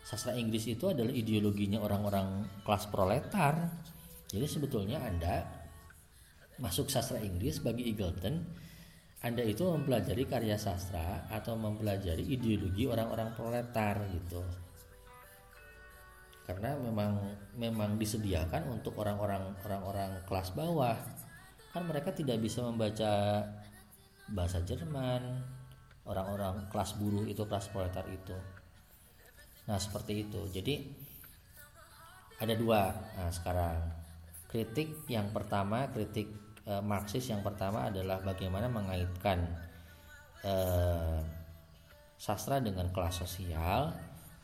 [0.02, 3.81] sastra Inggris itu adalah ideologinya orang-orang kelas proletar
[4.32, 5.44] jadi sebetulnya anda
[6.56, 8.40] masuk sastra Inggris bagi Eagleton
[9.22, 14.42] anda itu mempelajari karya sastra atau mempelajari ideologi orang-orang proletar gitu.
[16.42, 17.22] Karena memang
[17.54, 20.98] memang disediakan untuk orang-orang orang-orang kelas bawah.
[21.70, 23.46] Kan mereka tidak bisa membaca
[24.26, 25.22] bahasa Jerman
[26.02, 28.34] orang-orang kelas buruh itu kelas proletar itu.
[29.70, 30.50] Nah seperti itu.
[30.50, 30.82] Jadi
[32.42, 34.01] ada dua nah sekarang
[34.52, 36.28] kritik yang pertama kritik
[36.68, 39.48] eh, Marxis yang pertama adalah bagaimana mengaitkan
[40.44, 41.20] eh,
[42.20, 43.90] sastra dengan kelas sosial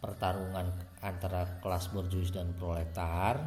[0.01, 0.67] pertarungan
[1.03, 3.39] antara kelas borjuis dan proletar.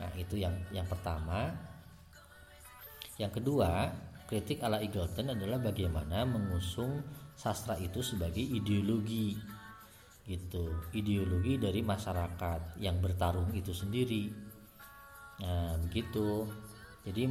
[0.00, 1.54] Nah itu yang yang pertama.
[3.20, 3.92] Yang kedua
[4.24, 7.04] kritik ala Eagleton adalah bagaimana mengusung
[7.36, 9.36] sastra itu sebagai ideologi
[10.24, 10.88] gitu.
[10.96, 14.49] Ideologi dari masyarakat yang bertarung itu sendiri
[15.40, 16.44] nah begitu
[17.04, 17.26] jadi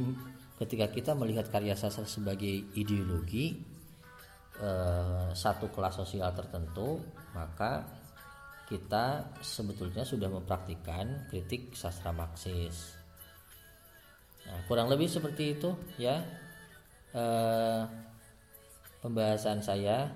[0.60, 3.56] ketika kita melihat karya sastra sebagai ideologi
[4.60, 7.00] eh, satu kelas sosial tertentu
[7.32, 8.00] maka
[8.70, 12.94] kita sebetulnya sudah mempraktikkan kritik sastra Marxis.
[14.46, 16.22] Nah, kurang lebih seperti itu ya
[17.10, 17.82] eh,
[19.02, 20.06] pembahasan saya.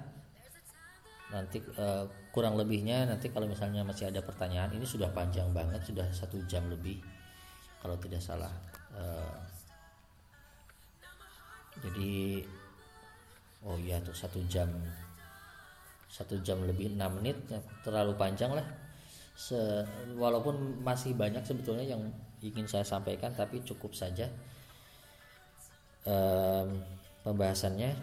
[1.35, 6.07] Nanti eh, kurang lebihnya nanti kalau misalnya masih ada pertanyaan ini sudah panjang banget sudah
[6.15, 7.03] satu jam lebih
[7.85, 8.51] kalau tidak salah.
[8.97, 9.37] Eh,
[11.85, 12.45] jadi
[13.67, 14.69] oh iya tuh satu jam
[16.07, 18.65] satu jam lebih enam menit ya, terlalu panjang lah
[19.35, 19.59] Se,
[20.15, 21.99] walaupun masih banyak sebetulnya yang
[22.39, 24.31] ingin saya sampaikan tapi cukup saja
[26.07, 26.79] um,
[27.27, 27.99] pembahasannya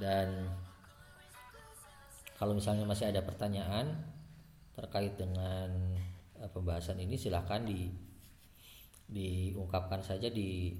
[0.00, 0.48] dan
[2.40, 3.92] kalau misalnya masih ada pertanyaan
[4.72, 5.68] terkait dengan
[6.40, 7.92] uh, pembahasan ini silahkan di
[9.06, 10.74] diungkapkan saja di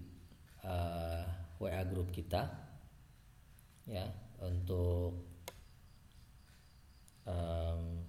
[0.67, 1.25] uh, eh,
[1.63, 2.43] WA grup kita
[3.87, 4.07] ya
[4.43, 5.15] untuk
[7.25, 8.03] um,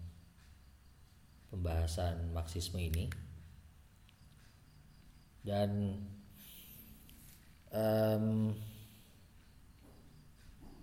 [1.53, 3.07] pembahasan Marxisme ini.
[5.47, 5.95] Dan
[7.71, 8.51] um,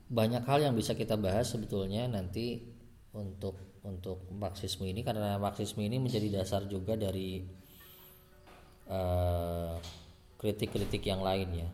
[0.09, 2.64] banyak hal yang bisa kita bahas sebetulnya nanti
[3.12, 7.45] untuk untuk Marxisme ini karena Marxisme ini menjadi dasar juga dari
[8.89, 9.74] eh,
[10.39, 11.68] kritik-kritik yang lain ya.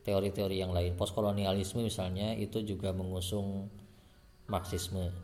[0.00, 0.98] Teori-teori yang lain.
[0.98, 3.70] Postkolonialisme misalnya itu juga mengusung
[4.50, 5.14] Marxisme.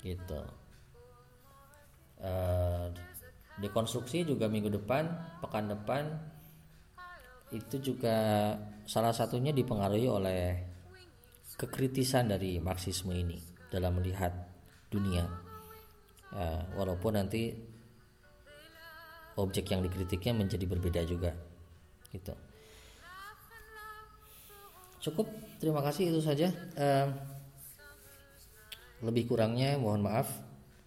[0.00, 0.40] Gitu.
[2.20, 2.92] Uh,
[3.60, 5.08] dekonstruksi juga minggu depan
[5.40, 6.04] pekan depan
[7.48, 8.52] itu juga
[8.84, 10.40] salah satunya dipengaruhi oleh
[11.56, 13.36] kekritisan dari marxisme ini
[13.68, 14.32] dalam melihat
[14.88, 15.28] dunia.
[16.30, 17.52] Uh, walaupun nanti
[19.38, 21.30] objek yang dikritiknya menjadi berbeda juga
[22.10, 22.34] gitu.
[25.00, 25.26] Cukup
[25.62, 26.50] terima kasih itu saja.
[26.76, 27.08] Uh,
[29.00, 30.28] lebih kurangnya mohon maaf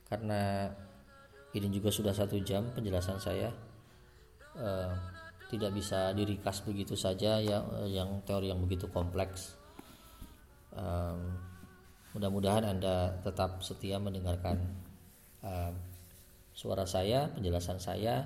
[0.05, 0.69] karena
[1.53, 3.49] ini juga sudah satu jam penjelasan saya.
[4.53, 4.93] Uh,
[5.49, 9.53] tidak bisa dirikas begitu saja ya yang teori yang begitu kompleks.
[10.73, 11.37] Um,
[12.17, 14.61] mudah-mudahan anda tetap setia mendengarkan
[15.45, 15.73] um,
[16.53, 18.23] suara saya penjelasan saya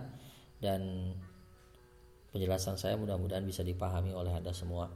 [0.60, 1.12] dan
[2.36, 4.92] penjelasan saya mudah-mudahan bisa dipahami oleh anda semua.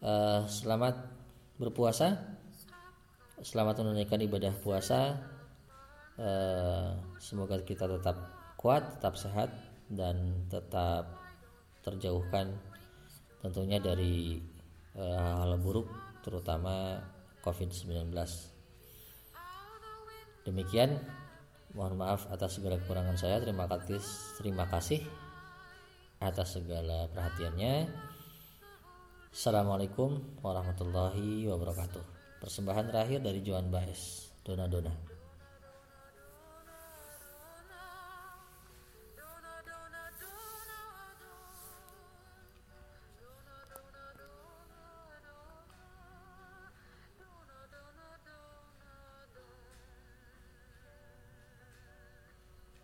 [0.00, 0.96] Uh, selamat
[1.60, 2.16] berpuasa.
[3.40, 5.16] Selamat menunaikan ibadah puasa.
[6.20, 8.16] Eh, semoga kita tetap
[8.60, 9.48] kuat tetap sehat
[9.88, 11.16] dan tetap
[11.80, 12.60] terjauhkan
[13.40, 14.36] tentunya dari
[15.00, 15.88] eh, hal-hal buruk
[16.20, 17.00] terutama
[17.40, 18.12] COVID-19
[20.44, 21.00] demikian
[21.74, 23.38] mohon maaf atas segala kekurangan saya.
[23.42, 24.02] Terima kasih
[24.38, 25.02] terima kasih
[26.20, 27.90] atas segala perhatiannya.
[29.30, 32.02] Assalamualaikum warahmatullahi wabarakatuh.
[32.42, 35.09] Persembahan terakhir dari Johan Baez, Dona Dona.